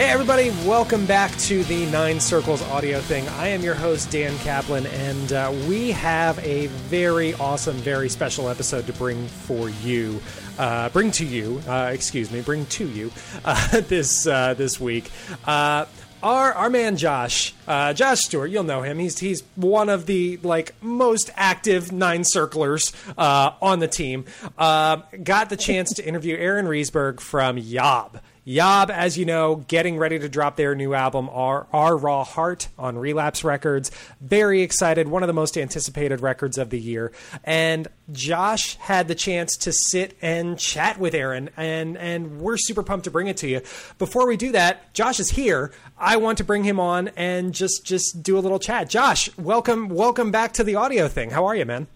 Hey, 0.00 0.08
everybody, 0.08 0.48
welcome 0.66 1.04
back 1.04 1.30
to 1.40 1.62
the 1.64 1.84
Nine 1.90 2.20
Circles 2.20 2.62
audio 2.62 3.00
thing. 3.00 3.28
I 3.28 3.48
am 3.48 3.60
your 3.60 3.74
host, 3.74 4.10
Dan 4.10 4.34
Kaplan, 4.38 4.86
and 4.86 5.30
uh, 5.30 5.52
we 5.68 5.90
have 5.90 6.38
a 6.38 6.68
very 6.68 7.34
awesome, 7.34 7.76
very 7.76 8.08
special 8.08 8.48
episode 8.48 8.86
to 8.86 8.94
bring 8.94 9.26
for 9.26 9.68
you. 9.68 10.18
Uh, 10.58 10.88
bring 10.88 11.10
to 11.10 11.26
you, 11.26 11.60
uh, 11.68 11.90
excuse 11.92 12.30
me, 12.30 12.40
bring 12.40 12.64
to 12.64 12.88
you 12.88 13.12
uh, 13.44 13.82
this 13.82 14.26
uh, 14.26 14.54
this 14.54 14.80
week. 14.80 15.10
Uh, 15.44 15.84
our 16.22 16.54
our 16.54 16.70
man 16.70 16.96
Josh, 16.96 17.52
Josh 17.66 18.20
Stewart, 18.20 18.48
you'll 18.48 18.64
know 18.64 18.80
him. 18.80 18.98
He's 18.98 19.18
he's 19.18 19.42
one 19.54 19.90
of 19.90 20.06
the 20.06 20.38
like 20.38 20.82
most 20.82 21.30
active 21.36 21.92
nine 21.92 22.24
circlers 22.24 22.94
on 23.18 23.80
the 23.80 23.88
team. 23.88 24.24
Got 24.56 25.50
the 25.50 25.58
chance 25.58 25.92
to 25.92 26.06
interview 26.06 26.38
Aaron 26.38 26.64
Rieseberg 26.64 27.20
from 27.20 27.58
Yob. 27.58 28.18
Yob, 28.50 28.90
as 28.90 29.16
you 29.16 29.24
know, 29.24 29.64
getting 29.68 29.96
ready 29.96 30.18
to 30.18 30.28
drop 30.28 30.56
their 30.56 30.74
new 30.74 30.92
album, 30.92 31.30
Our, 31.30 31.68
Our 31.72 31.96
Raw 31.96 32.24
Heart, 32.24 32.66
on 32.76 32.98
Relapse 32.98 33.44
Records. 33.44 33.92
Very 34.20 34.62
excited. 34.62 35.06
One 35.06 35.22
of 35.22 35.28
the 35.28 35.32
most 35.32 35.56
anticipated 35.56 36.20
records 36.20 36.58
of 36.58 36.70
the 36.70 36.80
year. 36.80 37.12
And 37.44 37.86
Josh 38.10 38.74
had 38.74 39.06
the 39.06 39.14
chance 39.14 39.56
to 39.58 39.72
sit 39.72 40.16
and 40.20 40.58
chat 40.58 40.98
with 40.98 41.14
Aaron, 41.14 41.50
and, 41.56 41.96
and 41.96 42.40
we're 42.40 42.56
super 42.56 42.82
pumped 42.82 43.04
to 43.04 43.12
bring 43.12 43.28
it 43.28 43.36
to 43.36 43.48
you. 43.48 43.60
Before 44.00 44.26
we 44.26 44.36
do 44.36 44.50
that, 44.50 44.92
Josh 44.94 45.20
is 45.20 45.30
here. 45.30 45.70
I 45.96 46.16
want 46.16 46.38
to 46.38 46.44
bring 46.44 46.64
him 46.64 46.80
on 46.80 47.12
and 47.16 47.54
just 47.54 47.86
just 47.86 48.20
do 48.20 48.36
a 48.36 48.40
little 48.40 48.58
chat. 48.58 48.90
Josh, 48.90 49.30
welcome 49.38 49.88
welcome 49.88 50.32
back 50.32 50.54
to 50.54 50.64
the 50.64 50.74
audio 50.74 51.06
thing. 51.06 51.30
How 51.30 51.46
are 51.46 51.54
you, 51.54 51.66
man? 51.66 51.86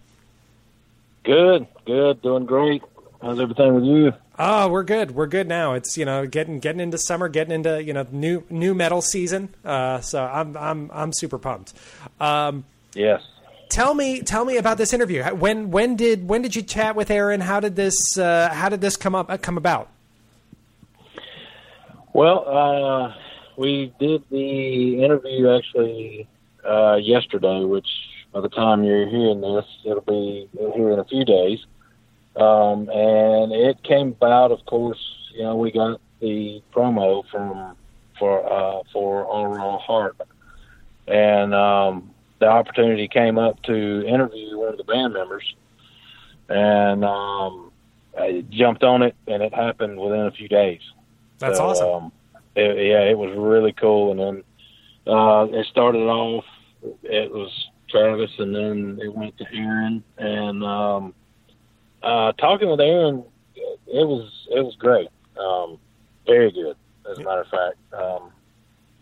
Good, 1.25 1.67
good, 1.85 2.21
doing 2.21 2.45
great. 2.45 2.81
How's 3.21 3.41
everything 3.41 3.75
with 3.75 3.83
you? 3.83 4.13
Oh, 4.37 4.67
we're 4.67 4.83
good. 4.83 5.11
We're 5.11 5.27
good 5.27 5.47
now. 5.47 5.73
It's 5.73 5.97
you 5.97 6.03
know 6.05 6.25
getting 6.25 6.59
getting 6.59 6.81
into 6.81 6.97
summer, 6.97 7.29
getting 7.29 7.53
into 7.53 7.81
you 7.81 7.93
know 7.93 8.05
new 8.11 8.43
new 8.49 8.73
metal 8.73 9.01
season. 9.01 9.53
Uh, 9.63 10.01
so 10.01 10.23
I'm 10.23 10.57
I'm 10.57 10.91
I'm 10.93 11.13
super 11.13 11.37
pumped. 11.37 11.73
Um, 12.19 12.65
yes. 12.93 13.21
Tell 13.69 13.93
me 13.93 14.21
tell 14.21 14.43
me 14.45 14.57
about 14.57 14.77
this 14.77 14.93
interview. 14.93 15.23
When 15.23 15.71
when 15.71 15.95
did 15.95 16.27
when 16.27 16.41
did 16.41 16.55
you 16.55 16.61
chat 16.61 16.95
with 16.95 17.09
Aaron? 17.09 17.41
How 17.41 17.59
did 17.59 17.75
this 17.75 17.95
uh, 18.17 18.49
how 18.53 18.69
did 18.69 18.81
this 18.81 18.97
come 18.97 19.15
up 19.15 19.29
uh, 19.29 19.37
come 19.37 19.57
about? 19.57 19.89
Well, 22.13 22.47
uh, 22.47 23.13
we 23.57 23.93
did 23.99 24.23
the 24.29 25.03
interview 25.03 25.49
actually 25.49 26.27
uh, 26.67 26.95
yesterday, 26.95 27.63
which 27.63 27.87
by 28.33 28.41
the 28.41 28.49
time 28.49 28.83
you're 28.83 29.07
hearing 29.07 29.41
this, 29.41 29.65
it'll 29.85 30.01
be 30.01 30.49
here 30.75 30.91
in 30.91 30.99
a 30.99 31.05
few 31.05 31.23
days. 31.23 31.59
Um, 32.35 32.89
and 32.89 33.53
it 33.53 33.81
came 33.83 34.09
about, 34.09 34.51
of 34.51 34.65
course, 34.65 34.99
you 35.33 35.43
know, 35.43 35.55
we 35.55 35.71
got 35.71 36.01
the 36.19 36.61
promo 36.73 37.23
from 37.29 37.75
for 38.19 38.45
uh, 38.51 38.83
for 38.91 39.29
Our 39.29 39.49
Raw 39.49 39.77
Heart, 39.77 40.17
and 41.07 41.53
um, 41.53 42.11
the 42.39 42.47
opportunity 42.47 43.07
came 43.07 43.37
up 43.37 43.61
to 43.63 44.05
interview 44.05 44.57
one 44.57 44.69
of 44.69 44.77
the 44.77 44.83
band 44.83 45.13
members, 45.13 45.55
and 46.49 47.05
um, 47.05 47.71
I 48.17 48.43
jumped 48.49 48.83
on 48.83 49.01
it, 49.03 49.15
and 49.27 49.41
it 49.41 49.53
happened 49.53 49.99
within 49.99 50.21
a 50.21 50.31
few 50.31 50.47
days. 50.47 50.81
That's 51.39 51.57
so, 51.57 51.65
awesome. 51.65 51.87
Um, 51.87 52.11
it, 52.55 52.87
yeah, 52.87 53.01
it 53.01 53.17
was 53.17 53.35
really 53.37 53.73
cool, 53.73 54.11
and 54.11 54.19
then 54.19 55.13
uh, 55.13 55.47
it 55.51 55.67
started 55.67 56.07
off. 56.07 56.45
It 57.03 57.31
was 57.31 57.69
Travis, 57.89 58.31
and 58.39 58.55
then 58.55 58.99
it 59.01 59.13
went 59.13 59.37
to 59.37 59.45
Aaron, 59.53 60.03
and 60.17 60.63
um, 60.63 61.13
uh, 62.05 62.31
talking 62.33 62.69
with 62.69 62.79
Aaron, 62.79 63.23
it 63.55 64.07
was 64.07 64.31
it 64.51 64.63
was 64.63 64.75
great. 64.77 65.09
Um, 65.37 65.79
very 66.25 66.51
good, 66.51 66.77
as 67.09 67.17
a 67.17 67.23
matter 67.23 67.41
of 67.41 67.47
fact. 67.47 67.93
Um, 67.93 68.31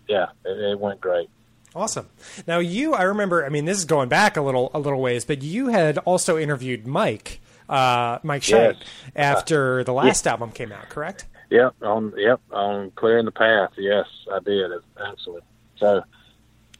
yeah, 0.07 0.27
it, 0.45 0.57
it 0.57 0.79
went 0.79 1.01
great. 1.01 1.29
Awesome. 1.75 2.07
Now 2.47 2.59
you, 2.59 2.93
I 2.93 3.03
remember. 3.03 3.45
I 3.45 3.49
mean, 3.49 3.65
this 3.65 3.77
is 3.77 3.85
going 3.85 4.09
back 4.09 4.37
a 4.37 4.41
little 4.41 4.71
a 4.73 4.79
little 4.79 5.01
ways, 5.01 5.25
but 5.25 5.41
you 5.41 5.67
had 5.67 5.97
also 5.99 6.37
interviewed 6.37 6.87
Mike, 6.87 7.41
uh, 7.67 8.19
Mike 8.23 8.43
Shane, 8.43 8.75
yes. 8.75 8.83
after 9.15 9.81
uh, 9.81 9.83
the 9.83 9.93
last 9.93 10.25
yeah. 10.25 10.31
album 10.31 10.51
came 10.51 10.71
out, 10.71 10.89
correct? 10.89 11.25
Yep. 11.49 11.75
On 11.81 12.13
yep 12.17 12.39
on 12.51 12.91
clearing 12.91 13.25
the 13.25 13.31
path. 13.31 13.71
Yes, 13.77 14.05
I 14.31 14.39
did. 14.39 14.71
Absolutely. 14.97 15.43
So 15.77 16.03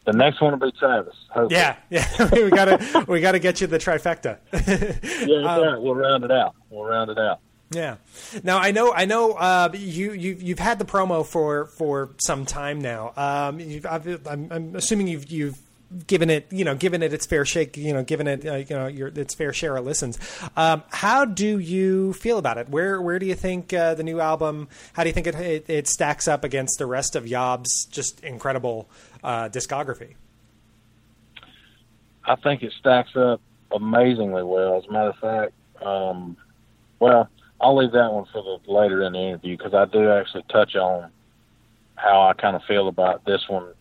the 0.06 0.14
next 0.14 0.42
one 0.42 0.60
will 0.60 0.72
be 0.72 0.78
Travis. 0.78 1.16
Hopefully. 1.30 1.56
Yeah, 1.56 1.78
yeah. 1.90 2.30
we 2.32 2.50
gotta 2.50 3.06
we 3.08 3.22
gotta 3.22 3.40
get 3.40 3.62
you 3.62 3.68
the 3.68 3.78
trifecta. 3.78 4.40
yeah, 5.28 5.54
um, 5.54 5.62
right. 5.62 5.82
We'll 5.82 5.96
round 5.96 6.24
it 6.24 6.32
out. 6.32 6.56
We'll 6.70 6.86
round 6.86 7.10
it 7.10 7.18
out. 7.18 7.40
Yeah. 7.72 7.96
Now 8.44 8.60
I 8.60 8.72
know 8.72 8.94
I 8.94 9.06
know 9.06 9.34
uh, 9.34 9.70
you 9.74 10.14
you 10.14 10.38
you've 10.40 10.60
had 10.60 10.80
the 10.80 10.86
promo 10.86 11.26
for 11.26 11.66
for 11.66 12.12
some 12.18 12.46
time 12.46 12.80
now. 12.80 13.14
Um, 13.16 13.62
I'm, 14.30 14.52
I'm 14.52 14.76
assuming 14.76 15.08
you've 15.08 15.32
you've 15.32 15.58
given 16.08 16.30
it, 16.30 16.48
you 16.52 16.64
know, 16.64 16.76
given 16.76 17.04
it 17.04 17.14
its 17.14 17.26
fair 17.26 17.46
shake, 17.46 17.78
you 17.78 17.94
know, 17.94 18.04
given 18.04 18.28
it, 18.28 18.46
uh, 18.46 18.56
you 18.56 18.76
know, 18.76 18.88
your 18.88 19.08
its 19.08 19.34
fair 19.36 19.54
share 19.54 19.76
of 19.78 19.86
listens. 19.86 20.18
Um, 20.56 20.84
how 20.90 21.26
do 21.26 21.60
you 21.60 22.14
feel 22.14 22.38
about 22.38 22.58
it? 22.58 22.70
Where 22.70 23.02
where 23.02 23.20
do 23.20 23.26
you 23.26 23.36
think 23.36 23.74
uh, 23.74 23.94
the 23.94 24.04
new 24.04 24.20
album? 24.20 24.68
How 24.94 25.04
do 25.04 25.10
you 25.10 25.14
think 25.14 25.28
it, 25.28 25.36
it, 25.36 25.70
it 25.70 25.88
stacks 25.88 26.28
up 26.28 26.44
against 26.44 26.80
the 26.80 26.86
rest 26.86 27.16
of 27.16 27.28
Yob's 27.28 27.86
just 27.86 28.20
incredible 28.22 28.90
uh, 29.24 29.50
discography? 29.50 30.16
I 32.26 32.36
think 32.36 32.64
it 32.64 32.72
stacks 32.80 33.16
up 33.16 33.42
amazingly 33.72 34.44
well. 34.44 34.78
As 34.78 34.86
a 34.88 34.92
matter 34.92 35.10
of 35.10 35.18
fact, 35.18 35.54
um, 35.86 36.38
well, 37.00 37.30
I'll 37.60 37.78
leave 37.78 37.92
that 37.92 38.12
one 38.12 38.26
for 38.32 38.42
the 38.42 38.72
later 38.72 39.04
in 39.04 39.14
the 39.14 39.20
interview 39.20 39.58
because 39.58 39.74
I 39.74 39.86
do 39.86 40.10
actually 40.10 40.44
touch 40.50 40.76
on 40.76 41.10
how 41.96 42.22
I 42.24 42.34
kind 42.34 42.56
of 42.56 42.64
feel 42.64 42.88
about 42.88 43.26
this 43.26 43.42
one 43.48 43.74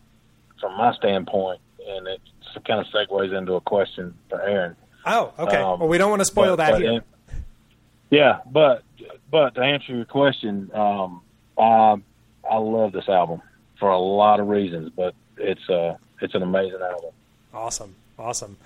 from 0.59 0.77
my 0.77 0.93
standpoint 0.95 1.59
and 1.87 2.07
it 2.07 2.21
kind 2.65 2.79
of 2.79 2.87
segues 2.87 3.37
into 3.37 3.53
a 3.53 3.61
question 3.61 4.13
for 4.29 4.41
Aaron. 4.41 4.75
Oh, 5.05 5.33
okay. 5.37 5.57
Um, 5.57 5.79
well, 5.79 5.89
we 5.89 5.97
don't 5.97 6.09
want 6.09 6.21
to 6.21 6.25
spoil 6.25 6.55
but, 6.55 6.65
that 6.65 6.71
but 6.73 6.81
here. 6.81 7.03
Yeah, 8.09 8.39
but 8.49 8.83
but 9.31 9.55
to 9.55 9.61
answer 9.61 9.95
your 9.95 10.05
question, 10.05 10.71
um, 10.73 11.21
I 11.57 11.95
I 12.49 12.57
love 12.57 12.91
this 12.91 13.09
album 13.09 13.41
for 13.79 13.89
a 13.89 13.99
lot 13.99 14.39
of 14.39 14.47
reasons, 14.47 14.91
but 14.95 15.15
it's 15.37 15.67
uh 15.69 15.97
it's 16.21 16.35
an 16.35 16.43
amazing 16.43 16.79
album. 16.81 17.11
Awesome, 17.53 17.95
awesome. 18.17 18.57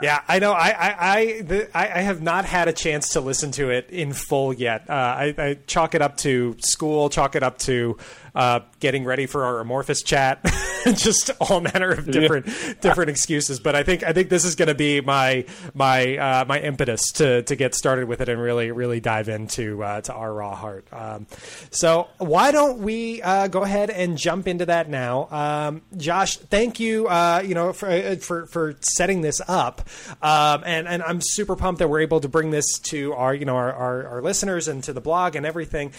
Yeah, 0.00 0.22
I 0.28 0.38
know. 0.38 0.52
I 0.52 0.68
I 0.70 0.96
I, 0.98 1.42
the, 1.42 1.70
I, 1.76 2.00
have 2.00 2.22
not 2.22 2.44
had 2.44 2.68
a 2.68 2.72
chance 2.72 3.10
to 3.10 3.20
listen 3.20 3.50
to 3.52 3.70
it 3.70 3.90
in 3.90 4.12
full 4.12 4.52
yet. 4.52 4.88
Uh, 4.88 4.92
I, 4.92 5.34
I, 5.36 5.58
chalk 5.66 5.94
it 5.94 6.02
up 6.02 6.16
to 6.18 6.56
school, 6.60 7.10
chalk 7.10 7.36
it 7.36 7.42
up 7.42 7.58
to 7.58 7.96
uh, 8.34 8.60
getting 8.80 9.04
ready 9.04 9.26
for 9.26 9.44
our 9.44 9.62
Amorphis 9.62 10.04
chat, 10.04 10.40
just 10.94 11.30
all 11.40 11.60
manner 11.60 11.90
of 11.90 12.10
different 12.10 12.46
yeah. 12.46 12.74
different 12.80 13.10
excuses. 13.10 13.60
But 13.60 13.74
I 13.74 13.82
think 13.82 14.02
I 14.02 14.12
think 14.12 14.30
this 14.30 14.44
is 14.44 14.54
going 14.54 14.68
to 14.68 14.74
be 14.74 15.00
my 15.00 15.44
my 15.74 16.16
uh, 16.16 16.44
my 16.46 16.60
impetus 16.60 17.12
to 17.12 17.42
to 17.42 17.56
get 17.56 17.74
started 17.74 18.08
with 18.08 18.20
it 18.20 18.28
and 18.28 18.40
really 18.40 18.70
really 18.70 19.00
dive 19.00 19.28
into 19.28 19.82
uh, 19.82 20.00
to 20.02 20.14
our 20.14 20.32
raw 20.32 20.54
heart. 20.54 20.86
Um, 20.92 21.26
so 21.70 22.08
why 22.18 22.52
don't 22.52 22.78
we 22.78 23.20
uh, 23.22 23.48
go 23.48 23.62
ahead 23.62 23.90
and 23.90 24.16
jump 24.16 24.48
into 24.48 24.66
that 24.66 24.88
now, 24.88 25.28
um, 25.30 25.82
Josh? 25.96 26.38
Thank 26.38 26.80
you, 26.80 27.08
uh, 27.08 27.42
you 27.44 27.54
know, 27.54 27.72
for 27.72 28.16
for 28.16 28.46
for 28.46 28.74
setting 28.80 29.20
this 29.20 29.40
up, 29.46 29.81
um, 30.22 30.62
and 30.64 30.88
and 30.88 31.02
I'm 31.02 31.20
super 31.20 31.54
pumped 31.54 31.80
that 31.80 31.88
we're 31.88 32.00
able 32.00 32.20
to 32.20 32.28
bring 32.28 32.50
this 32.50 32.78
to 32.90 33.12
our 33.12 33.34
you 33.34 33.44
know 33.44 33.56
our 33.56 33.72
our, 33.72 34.06
our 34.06 34.22
listeners 34.22 34.68
and 34.68 34.82
to 34.84 34.92
the 34.92 35.00
blog 35.00 35.36
and 35.36 35.44
everything. 35.44 35.92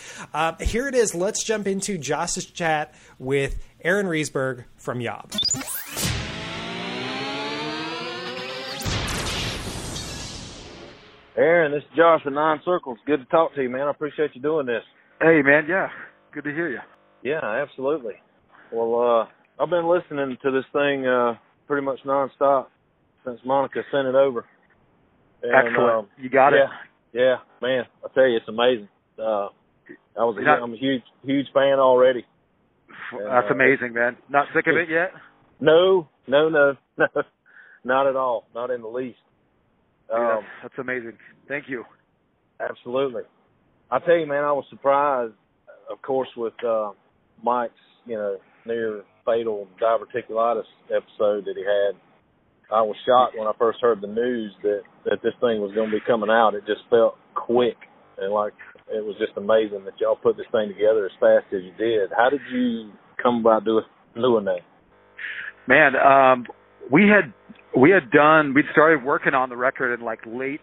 here 0.60 0.88
it 0.88 0.96
is. 0.96 1.14
Let's 1.14 1.44
jump 1.44 1.68
into 1.68 1.98
Josh 1.98 2.24
Josh's 2.24 2.46
chat 2.46 2.94
with 3.20 3.62
Aaron 3.82 4.06
Rieseberg 4.06 4.64
from 4.78 5.02
Yob. 5.02 5.30
Aaron, 11.36 11.72
this 11.72 11.84
is 11.84 11.90
Josh 11.98 12.22
with 12.24 12.34
Nine 12.34 12.62
Circles. 12.63 12.98
Good 13.06 13.18
to 13.18 13.25
talk 13.25 13.54
to 13.56 13.62
you, 13.62 13.69
man. 13.69 13.88
I 13.88 13.92
appreciate 13.92 14.31
you 14.36 14.42
doing 14.42 14.66
this. 14.68 14.84
Hey, 15.19 15.42
man. 15.42 15.66
Yeah, 15.68 15.90
good 16.31 16.46
to 16.46 16.54
hear 16.54 16.69
you. 16.69 16.80
Yeah, 17.24 17.44
absolutely. 17.44 18.13
Well, 18.72 19.02
uh, 19.02 19.62
I've 19.62 19.69
been 19.69 19.88
listening 19.88 20.38
to 20.42 20.52
this 20.52 20.66
thing 20.72 21.06
uh, 21.06 21.34
pretty 21.68 21.86
much 21.86 22.00
nonstop 22.06 22.68
since 23.25 23.40
Monica 23.46 23.81
sent 23.92 24.08
it 24.08 24.16
over. 24.16 24.46
And, 25.42 25.68
Excellent. 25.68 25.92
Um, 25.92 26.08
you 26.18 26.30
got 26.30 26.50
yeah, 26.50 26.64
it. 26.64 26.70
Yeah, 27.14 27.36
man. 27.62 27.84
I 28.04 28.14
tell 28.14 28.28
you, 28.28 28.38
it's 28.38 28.48
amazing. 28.48 28.88
Uh, 29.18 29.50
I 30.18 30.25
was 30.25 30.38
a, 30.40 30.44
not, 30.44 30.62
I'm 30.62 30.74
a 30.74 30.78
huge 30.78 31.04
huge 31.24 31.48
fan 31.54 31.80
already. 31.80 32.25
That's 33.12 33.48
uh, 33.50 33.54
amazing, 33.54 33.94
man. 33.94 34.18
Not 34.30 34.48
sick 34.56 34.66
of 34.68 34.75
it 34.75 34.90
yet? 34.90 35.12
No, 35.60 36.08
no, 36.28 36.50
no, 36.50 36.75
no, 36.98 37.08
not 37.84 38.08
at 38.08 38.16
all. 38.16 38.48
Not 38.56 38.72
in 38.72 38.81
the 38.81 38.88
least. 38.88 39.18
Um, 40.14 40.22
that's, 40.22 40.46
that's 40.64 40.80
amazing. 40.80 41.14
Thank 41.48 41.66
you. 41.68 41.84
Absolutely. 42.60 43.24
I 43.92 44.00
tell 44.00 44.18
you, 44.18 44.26
man, 44.26 44.44
I 44.44 44.52
was 44.52 44.66
surprised, 44.69 45.34
of 45.92 46.02
course, 46.02 46.30
with 46.38 46.54
uh, 46.66 46.92
Mike's, 47.44 47.74
you 48.06 48.16
know, 48.16 48.38
near 48.66 49.04
fatal 49.26 49.68
diverticulitis 49.81 50.64
episode 50.90 51.46
that 51.46 51.56
he 51.56 51.64
had. 51.64 52.00
I 52.71 52.81
was 52.81 52.95
shocked 53.06 53.38
when 53.38 53.48
I 53.48 53.51
first 53.60 53.80
heard 53.81 54.01
the 54.01 54.07
news 54.07 54.51
that 54.63 54.81
that 55.06 55.21
this 55.24 55.33
thing 55.42 55.62
was 55.62 55.71
going 55.75 55.89
to 55.89 55.95
be 55.95 56.04
coming 56.06 56.30
out. 56.30 56.56
It 56.56 56.65
just 56.65 56.81
felt 56.89 57.15
quick 57.36 57.77
and 58.18 58.33
like 58.33 58.54
it 58.88 59.04
was 59.04 59.15
just 59.18 59.33
amazing 59.38 59.86
that 59.86 59.94
y'all 60.00 60.15
put 60.15 60.38
this 60.38 60.45
thing 60.51 60.68
together 60.68 61.06
as 61.06 61.12
fast 61.19 61.45
as 61.54 61.62
you 61.63 61.74
did. 61.77 62.12
How 62.15 62.30
did 62.30 62.42
you 62.51 62.92
come 63.21 63.39
about 63.39 63.65
doing 63.65 63.86
doing 64.15 64.45
that? 64.45 64.62
Man, 65.68 65.95
um, 65.95 66.45
we 66.92 67.04
had 67.07 67.33
we 67.80 67.89
had 67.89 68.12
done 68.12 68.54
we'd 68.54 68.66
started 68.71 69.04
working 69.04 69.33
on 69.33 69.50
the 69.50 69.57
record 69.57 69.94
in 69.98 70.06
like 70.06 70.19
late 70.25 70.62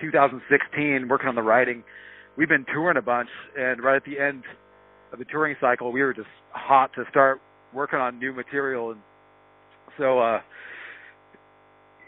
2016, 0.00 1.08
working 1.08 1.28
on 1.28 1.34
the 1.34 1.42
writing. 1.42 1.84
We've 2.36 2.48
been 2.48 2.66
touring 2.72 2.96
a 2.96 3.02
bunch, 3.02 3.28
and 3.56 3.82
right 3.82 3.96
at 3.96 4.04
the 4.04 4.18
end 4.18 4.42
of 5.12 5.18
the 5.18 5.24
touring 5.26 5.54
cycle, 5.60 5.92
we 5.92 6.02
were 6.02 6.14
just 6.14 6.28
hot 6.50 6.90
to 6.96 7.04
start 7.10 7.40
working 7.74 7.98
on 7.98 8.18
new 8.18 8.32
material, 8.32 8.92
and 8.92 9.00
so 9.98 10.18
uh, 10.18 10.40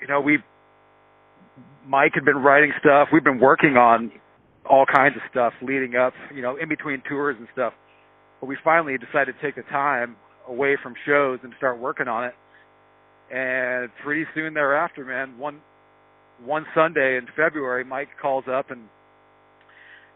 you 0.05 0.09
know 0.09 0.21
we 0.21 0.39
Mike 1.87 2.12
had 2.15 2.25
been 2.25 2.37
writing 2.37 2.73
stuff. 2.79 3.09
We've 3.12 3.25
been 3.25 3.41
working 3.41 3.77
on 3.77 4.12
all 4.69 4.87
kinds 4.87 5.17
of 5.17 5.23
stuff 5.31 5.53
leading 5.62 5.97
up, 5.97 6.15
you 6.35 6.43
know, 6.43 6.56
in 6.56 6.69
between 6.69 7.03
tours 7.09 7.37
and 7.39 7.49
stuff. 7.53 7.73
But 8.41 8.47
we 8.47 8.56
finally 8.65 8.97
decided 8.99 9.35
to 9.35 9.43
take 9.43 9.56
the 9.56 9.62
time 9.71 10.17
away 10.49 10.77
from 10.83 10.95
shows 11.06 11.41
and 11.43 11.53
start 11.59 11.79
working 11.79 12.09
on 12.09 12.25
it. 12.25 12.35
And 13.35 13.91
pretty 14.03 14.25
soon 14.35 14.55
thereafter, 14.55 15.05
man, 15.05 15.39
one 15.39 15.61
one 16.45 16.67
Sunday 16.75 17.17
in 17.17 17.27
February, 17.37 17.85
Mike 17.85 18.09
calls 18.21 18.45
up 18.50 18.71
and 18.71 18.89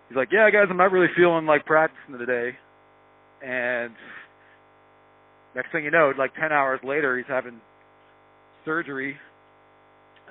he's 0.09 0.17
like, 0.17 0.29
"Yeah, 0.33 0.51
guys, 0.51 0.67
I'm 0.71 0.77
not 0.77 0.93
really 0.93 1.13
feeling 1.17 1.47
like 1.47 1.65
practicing 1.65 2.19
today." 2.19 2.57
And 3.43 3.95
next 5.55 5.73
thing 5.73 5.85
you 5.85 5.91
know, 5.91 6.13
like 6.19 6.35
10 6.35 6.53
hours 6.53 6.81
later, 6.83 7.17
he's 7.17 7.27
having 7.29 7.61
surgery, 8.65 9.17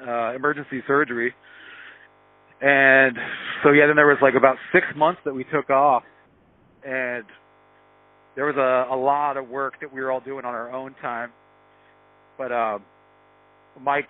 uh, 0.05 0.35
emergency 0.35 0.81
surgery. 0.87 1.33
And 2.61 3.15
so 3.63 3.71
yeah, 3.71 3.85
then 3.87 3.95
there 3.95 4.07
was 4.07 4.17
like 4.21 4.33
about 4.35 4.55
six 4.73 4.85
months 4.95 5.21
that 5.25 5.33
we 5.33 5.43
took 5.45 5.69
off, 5.69 6.03
and 6.83 7.23
there 8.35 8.45
was 8.45 8.55
a, 8.55 8.93
a 8.93 8.97
lot 8.97 9.37
of 9.37 9.47
work 9.47 9.75
that 9.81 9.93
we 9.93 10.01
were 10.01 10.11
all 10.11 10.21
doing 10.21 10.43
on 10.45 10.53
our 10.53 10.73
own 10.73 10.95
time. 11.01 11.31
But 12.37 12.51
um, 12.51 12.83
Mike 13.79 14.09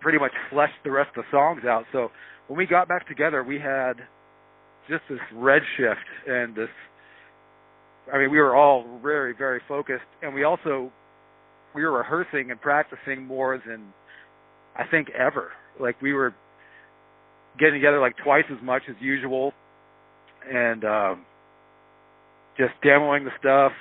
pretty 0.00 0.18
much 0.18 0.32
fleshed 0.50 0.74
the 0.84 0.90
rest 0.90 1.10
of 1.16 1.24
the 1.24 1.30
songs 1.30 1.62
out. 1.66 1.84
So 1.92 2.10
when 2.48 2.58
we 2.58 2.66
got 2.66 2.88
back 2.88 3.08
together, 3.08 3.42
we 3.42 3.58
had 3.58 3.94
just 4.88 5.02
this 5.08 5.18
red 5.34 5.62
shift 5.76 6.06
and 6.28 6.54
this. 6.54 6.68
I 8.12 8.18
mean, 8.18 8.30
we 8.30 8.38
were 8.38 8.54
all 8.54 9.00
very, 9.02 9.34
very 9.34 9.60
focused, 9.66 10.04
and 10.22 10.34
we 10.34 10.44
also 10.44 10.92
we 11.74 11.82
were 11.82 11.92
rehearsing 11.92 12.50
and 12.50 12.60
practicing 12.60 13.26
more 13.26 13.60
than 13.66 13.92
I 14.78 14.84
think 14.90 15.08
ever. 15.10 15.50
Like 15.80 16.00
we 16.00 16.12
were 16.12 16.34
getting 17.58 17.74
together 17.74 18.00
like 18.00 18.16
twice 18.22 18.44
as 18.50 18.62
much 18.62 18.82
as 18.88 18.96
usual, 19.00 19.52
and 20.50 20.84
um, 20.84 21.24
just 22.56 22.72
demoing 22.84 23.24
the 23.24 23.30
stuff, 23.38 23.72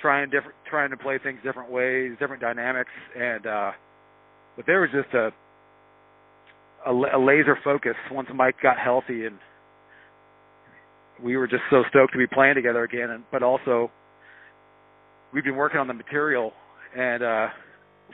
trying 0.00 0.30
different, 0.30 0.54
trying 0.68 0.90
to 0.90 0.96
play 0.96 1.18
things 1.22 1.38
different 1.42 1.70
ways, 1.70 2.12
different 2.18 2.42
dynamics, 2.42 2.90
and 3.18 3.46
uh, 3.46 3.70
but 4.56 4.66
there 4.66 4.80
was 4.80 4.90
just 4.92 5.14
a, 5.14 5.30
a 6.88 6.92
a 7.16 7.20
laser 7.20 7.58
focus 7.64 7.94
once 8.10 8.28
Mike 8.34 8.56
got 8.62 8.78
healthy, 8.78 9.26
and 9.26 9.38
we 11.22 11.36
were 11.36 11.46
just 11.46 11.62
so 11.70 11.82
stoked 11.90 12.12
to 12.12 12.18
be 12.18 12.26
playing 12.26 12.54
together 12.54 12.84
again. 12.84 13.10
And 13.10 13.24
but 13.30 13.42
also, 13.42 13.90
we've 15.32 15.44
been 15.44 15.56
working 15.56 15.80
on 15.80 15.88
the 15.88 15.94
material 15.94 16.52
and 16.96 17.22
uh, 17.22 17.46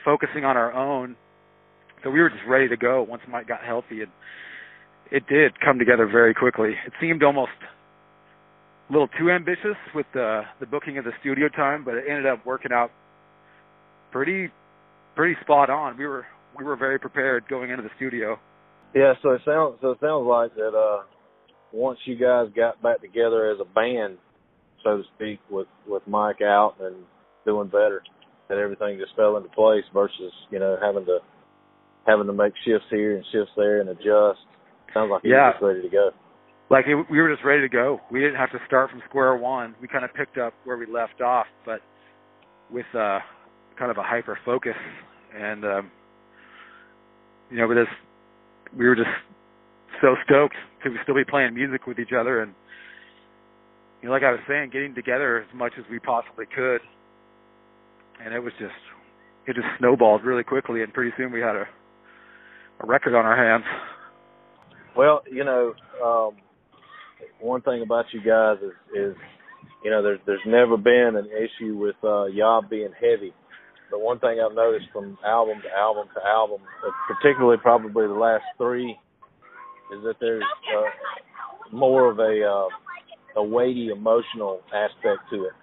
focusing 0.03 0.45
on 0.45 0.57
our 0.57 0.73
own 0.73 1.15
so 2.03 2.09
we 2.09 2.19
were 2.19 2.29
just 2.29 2.43
ready 2.47 2.67
to 2.67 2.77
go 2.77 3.03
once 3.03 3.21
Mike 3.29 3.47
got 3.47 3.63
healthy, 3.63 4.01
and 4.01 4.11
it 5.11 5.23
did 5.27 5.59
come 5.59 5.77
together 5.77 6.07
very 6.07 6.33
quickly. 6.33 6.71
It 6.85 6.93
seemed 6.99 7.23
almost 7.23 7.51
a 8.89 8.93
little 8.93 9.09
too 9.19 9.29
ambitious 9.29 9.77
with 9.93 10.05
the 10.13 10.41
the 10.59 10.65
booking 10.65 10.97
of 10.97 11.05
the 11.05 11.11
studio 11.19 11.49
time, 11.49 11.83
but 11.83 11.95
it 11.95 12.05
ended 12.09 12.25
up 12.25 12.45
working 12.45 12.71
out 12.71 12.91
pretty 14.11 14.49
pretty 15.15 15.35
spot 15.41 15.69
on. 15.69 15.97
We 15.97 16.05
were 16.05 16.25
we 16.57 16.63
were 16.63 16.75
very 16.75 16.99
prepared 16.99 17.45
going 17.49 17.69
into 17.69 17.83
the 17.83 17.89
studio. 17.97 18.37
Yeah, 18.93 19.13
so 19.21 19.31
it 19.31 19.41
sounds 19.45 19.77
so 19.81 19.91
it 19.91 19.99
sounds 20.01 20.25
like 20.27 20.55
that 20.55 20.75
uh 20.75 21.03
once 21.73 21.99
you 22.05 22.15
guys 22.15 22.47
got 22.55 22.81
back 22.81 22.99
together 23.01 23.49
as 23.49 23.57
a 23.61 23.73
band, 23.73 24.17
so 24.83 24.97
to 24.97 25.03
speak, 25.15 25.39
with 25.49 25.67
with 25.87 26.03
Mike 26.07 26.41
out 26.41 26.75
and 26.79 26.95
doing 27.45 27.67
better, 27.67 28.01
that 28.49 28.57
everything 28.57 28.99
just 28.99 29.15
fell 29.15 29.37
into 29.37 29.49
place 29.49 29.83
versus 29.93 30.31
you 30.49 30.59
know 30.59 30.77
having 30.81 31.05
to 31.05 31.19
having 32.05 32.27
to 32.27 32.33
make 32.33 32.53
shifts 32.65 32.87
here 32.89 33.15
and 33.15 33.25
shifts 33.31 33.51
there 33.55 33.81
and 33.81 33.89
adjust. 33.89 34.39
Sounds 34.93 35.09
like 35.11 35.21
you're 35.23 35.51
just 35.51 35.63
ready 35.63 35.81
to 35.81 35.89
go. 35.89 36.09
Like 36.69 36.85
it, 36.87 36.95
we 37.09 37.19
were 37.19 37.33
just 37.33 37.45
ready 37.45 37.61
to 37.61 37.69
go. 37.69 37.99
We 38.11 38.19
didn't 38.19 38.37
have 38.37 38.51
to 38.51 38.59
start 38.65 38.89
from 38.89 39.01
square 39.07 39.35
one. 39.35 39.75
We 39.81 39.87
kind 39.87 40.05
of 40.05 40.13
picked 40.13 40.37
up 40.37 40.53
where 40.63 40.77
we 40.77 40.85
left 40.85 41.21
off, 41.21 41.45
but 41.65 41.81
with 42.71 42.85
uh 42.95 43.19
kind 43.77 43.91
of 43.91 43.97
a 43.97 44.03
hyper 44.03 44.37
focus 44.45 44.75
and 45.37 45.65
um 45.65 45.91
you 47.49 47.57
know, 47.57 47.67
with 47.67 47.77
this 47.77 47.87
we 48.77 48.87
were 48.87 48.95
just 48.95 49.09
so 50.01 50.15
stoked 50.25 50.55
to 50.83 50.89
still 51.03 51.15
be 51.15 51.25
playing 51.29 51.53
music 51.53 51.85
with 51.87 51.99
each 51.99 52.13
other 52.17 52.41
and 52.41 52.53
you 54.01 54.07
know, 54.07 54.13
like 54.13 54.23
I 54.23 54.31
was 54.31 54.39
saying, 54.47 54.71
getting 54.71 54.95
together 54.95 55.39
as 55.39 55.53
much 55.53 55.73
as 55.77 55.85
we 55.91 55.99
possibly 55.99 56.45
could. 56.45 56.81
And 58.23 58.33
it 58.33 58.39
was 58.39 58.53
just 58.59 58.73
it 59.45 59.55
just 59.55 59.67
snowballed 59.79 60.23
really 60.23 60.43
quickly 60.43 60.83
and 60.83 60.93
pretty 60.93 61.11
soon 61.17 61.31
we 61.31 61.41
had 61.41 61.55
a 61.55 61.65
a 62.83 62.87
record 62.87 63.15
on 63.15 63.25
our 63.25 63.37
hands. 63.37 63.65
Well, 64.95 65.21
you 65.31 65.43
know, 65.43 65.73
um, 66.03 66.35
one 67.39 67.61
thing 67.61 67.81
about 67.81 68.05
you 68.11 68.21
guys 68.21 68.57
is, 68.61 68.73
is 68.95 69.15
you 69.83 69.91
know, 69.91 70.03
there's 70.03 70.19
there's 70.25 70.41
never 70.45 70.77
been 70.77 71.15
an 71.15 71.27
issue 71.27 71.77
with 71.77 71.95
uh, 72.03 72.25
y'all 72.25 72.61
being 72.61 72.91
heavy. 72.99 73.33
But 73.89 73.99
one 74.01 74.19
thing 74.19 74.39
I've 74.39 74.55
noticed 74.55 74.87
from 74.93 75.17
album 75.25 75.61
to 75.63 75.77
album 75.77 76.07
to 76.15 76.25
album, 76.25 76.61
uh, 76.85 76.91
particularly 77.13 77.57
probably 77.61 78.07
the 78.07 78.13
last 78.13 78.43
three, 78.57 78.91
is 78.91 80.03
that 80.03 80.15
there's 80.21 80.43
uh, 80.43 81.75
more 81.75 82.09
of 82.09 82.19
a 82.19 82.43
uh, 82.43 83.41
a 83.41 83.43
weighty 83.43 83.89
emotional 83.89 84.61
aspect 84.73 85.19
to 85.31 85.45
it, 85.45 85.53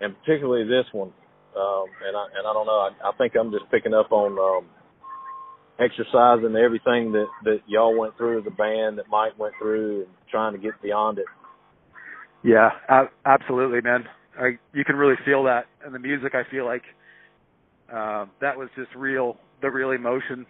and 0.00 0.14
particularly 0.20 0.64
this 0.64 0.86
one. 0.92 1.12
Um, 1.56 1.84
and 2.06 2.16
I 2.16 2.24
and 2.38 2.46
I 2.46 2.52
don't 2.52 2.66
know. 2.66 2.88
I, 2.88 2.90
I 3.08 3.12
think 3.18 3.34
I'm 3.38 3.50
just 3.50 3.70
picking 3.70 3.92
up 3.92 4.12
on 4.12 4.38
um, 4.38 4.70
exercising 5.80 6.56
everything 6.56 7.12
that 7.12 7.26
that 7.44 7.60
y'all 7.66 7.98
went 7.98 8.16
through 8.16 8.40
as 8.40 8.46
a 8.46 8.50
band, 8.50 8.98
that 8.98 9.08
Mike 9.08 9.38
went 9.38 9.54
through, 9.60 10.00
and 10.02 10.10
trying 10.30 10.52
to 10.52 10.58
get 10.58 10.80
beyond 10.82 11.18
it. 11.18 11.26
Yeah, 12.44 12.70
absolutely, 13.24 13.80
man. 13.80 14.04
I, 14.38 14.58
you 14.72 14.84
can 14.84 14.96
really 14.96 15.16
feel 15.24 15.44
that 15.44 15.66
in 15.86 15.92
the 15.92 15.98
music. 15.98 16.34
I 16.34 16.50
feel 16.50 16.64
like 16.64 16.82
uh, 17.92 18.26
that 18.40 18.56
was 18.56 18.68
just 18.76 18.88
real, 18.96 19.36
the 19.60 19.70
real 19.70 19.90
emotion, 19.90 20.46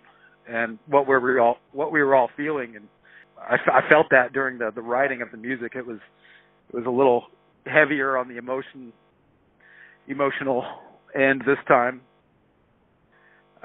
and 0.49 0.79
what 0.87 1.07
we 1.07 1.15
were 1.15 1.41
all 1.41 1.57
what 1.73 1.93
we 1.93 2.03
were 2.03 2.15
all 2.15 2.31
feeling, 2.37 2.77
and 2.77 2.87
I, 3.39 3.57
I 3.71 3.89
felt 3.89 4.07
that 4.11 4.33
during 4.33 4.59
the 4.59 4.71
the 4.75 4.81
writing 4.83 5.23
of 5.23 5.31
the 5.31 5.37
music. 5.37 5.73
It 5.75 5.87
was 5.87 5.99
it 6.69 6.77
was 6.77 6.87
a 6.87 6.91
little 6.91 7.25
heavier 7.67 8.17
on 8.17 8.29
the 8.29 8.39
emotion, 8.39 8.93
emotional 10.09 10.65
end 11.15 11.43
this 11.47 11.59
time. 11.69 12.01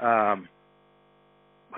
Um, 0.00 0.48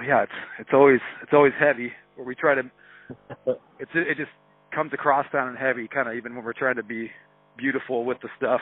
yeah, 0.06 0.22
it's 0.22 0.32
it's 0.60 0.70
always 0.72 1.00
it's 1.22 1.32
always 1.32 1.52
heavy. 1.58 1.92
Where 2.14 2.26
we 2.26 2.34
try 2.34 2.54
to, 2.54 2.62
it's 3.78 3.90
it 3.94 4.16
just 4.16 4.30
comes 4.74 4.92
across 4.92 5.26
sounding 5.32 5.60
heavy, 5.60 5.88
kind 5.88 6.08
of 6.08 6.14
even 6.14 6.34
when 6.34 6.44
we're 6.44 6.52
trying 6.52 6.76
to 6.76 6.82
be 6.82 7.10
beautiful 7.56 8.04
with 8.04 8.18
the 8.22 8.28
stuff. 8.36 8.60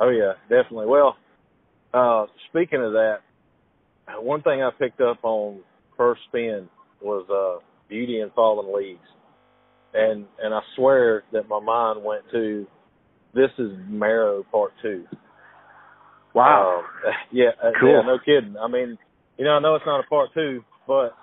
Oh 0.00 0.10
yeah, 0.10 0.32
definitely. 0.48 0.86
Well, 0.86 1.16
uh, 1.92 2.26
speaking 2.50 2.82
of 2.82 2.92
that, 2.92 3.18
one 4.20 4.42
thing 4.42 4.62
I 4.62 4.70
picked 4.78 5.00
up 5.00 5.18
on 5.22 5.60
first 5.96 6.22
spin 6.28 6.68
was 7.00 7.26
uh, 7.30 7.64
Beauty 7.88 8.20
in 8.20 8.30
Falling 8.34 8.74
Leaves, 8.74 9.00
and 9.94 10.26
and 10.42 10.54
I 10.54 10.60
swear 10.76 11.24
that 11.32 11.48
my 11.48 11.60
mind 11.60 12.04
went 12.04 12.24
to 12.32 12.66
this 13.34 13.50
is 13.58 13.70
Marrow 13.88 14.44
Part 14.50 14.72
Two. 14.82 15.04
Wow. 16.34 16.82
Uh, 17.04 17.10
yeah, 17.32 17.50
cool. 17.80 17.90
yeah, 17.90 18.02
no 18.06 18.16
kidding. 18.24 18.54
I 18.56 18.68
mean, 18.68 18.96
you 19.36 19.44
know, 19.44 19.56
I 19.56 19.58
know 19.58 19.74
it's 19.74 19.84
not 19.84 20.04
a 20.04 20.06
part 20.06 20.30
two, 20.32 20.62
but 20.86 21.14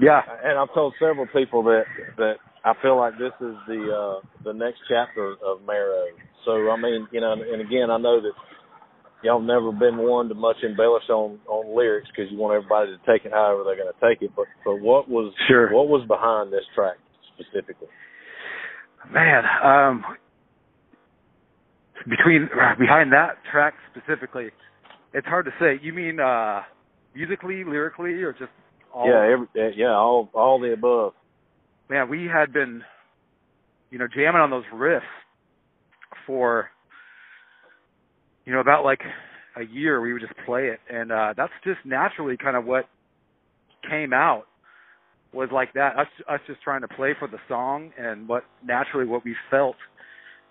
yeah, 0.00 0.20
and 0.42 0.58
I've 0.58 0.72
told 0.74 0.94
several 0.98 1.26
people 1.26 1.62
that 1.64 1.84
that 2.16 2.34
I 2.64 2.72
feel 2.82 2.96
like 2.96 3.14
this 3.14 3.32
is 3.40 3.54
the 3.68 3.80
uh 3.92 4.26
the 4.44 4.52
next 4.52 4.80
chapter 4.88 5.36
of 5.44 5.62
Marrow. 5.66 6.06
So 6.44 6.70
I 6.70 6.76
mean, 6.80 7.06
you 7.12 7.20
know, 7.20 7.32
and 7.32 7.60
again, 7.60 7.90
I 7.90 7.98
know 7.98 8.20
that 8.20 8.32
y'all 9.22 9.40
never 9.40 9.72
been 9.72 9.96
one 9.98 10.28
to 10.28 10.34
much 10.34 10.56
embellish 10.62 11.08
on 11.08 11.38
on 11.46 11.76
lyrics 11.76 12.08
because 12.14 12.30
you 12.30 12.38
want 12.38 12.54
everybody 12.54 12.90
to 12.92 12.98
take 13.10 13.24
it 13.24 13.32
however 13.32 13.64
they're 13.64 13.76
going 13.76 13.92
to 13.92 14.08
take 14.08 14.22
it. 14.22 14.30
But 14.34 14.46
but 14.64 14.80
what 14.80 15.08
was 15.08 15.32
sure 15.48 15.72
what 15.72 15.88
was 15.88 16.06
behind 16.08 16.52
this 16.52 16.64
track 16.74 16.96
specifically? 17.34 17.88
Man, 19.12 19.44
um, 19.62 20.04
between 22.08 22.48
behind 22.78 23.12
that 23.12 23.36
track 23.50 23.74
specifically, 23.94 24.48
it's 25.12 25.26
hard 25.26 25.46
to 25.46 25.52
say. 25.60 25.78
You 25.82 25.92
mean 25.92 26.18
uh 26.20 26.62
musically, 27.14 27.64
lyrically, 27.64 28.22
or 28.22 28.32
just 28.32 28.50
all? 28.94 29.08
Yeah, 29.08 29.32
every, 29.32 29.76
yeah, 29.76 29.94
all 29.94 30.30
all 30.34 30.60
the 30.60 30.72
above. 30.72 31.12
Man, 31.90 32.08
we 32.08 32.26
had 32.26 32.52
been, 32.52 32.82
you 33.90 33.98
know, 33.98 34.06
jamming 34.14 34.40
on 34.40 34.50
those 34.50 34.64
riffs 34.74 35.00
for 36.26 36.68
you 38.46 38.52
know, 38.52 38.60
about 38.60 38.84
like 38.84 39.00
a 39.56 39.62
year 39.62 40.00
we 40.00 40.12
would 40.12 40.22
just 40.22 40.34
play 40.44 40.66
it 40.66 40.80
and 40.90 41.12
uh 41.12 41.32
that's 41.36 41.52
just 41.62 41.78
naturally 41.84 42.36
kind 42.36 42.56
of 42.56 42.64
what 42.64 42.86
came 43.88 44.12
out 44.12 44.44
was 45.32 45.48
like 45.52 45.72
that 45.74 45.96
us 45.96 46.06
us 46.28 46.40
just 46.46 46.60
trying 46.62 46.80
to 46.80 46.88
play 46.88 47.12
for 47.18 47.28
the 47.28 47.38
song 47.48 47.92
and 47.98 48.28
what 48.28 48.44
naturally 48.64 49.06
what 49.06 49.24
we 49.24 49.34
felt 49.50 49.76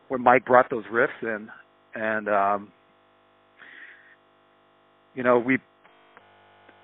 when 0.08 0.22
Mike 0.22 0.46
brought 0.46 0.70
those 0.70 0.86
riffs 0.86 1.08
in 1.22 1.50
and 1.96 2.30
um 2.30 2.72
you 5.16 5.24
know 5.24 5.38
we 5.40 5.58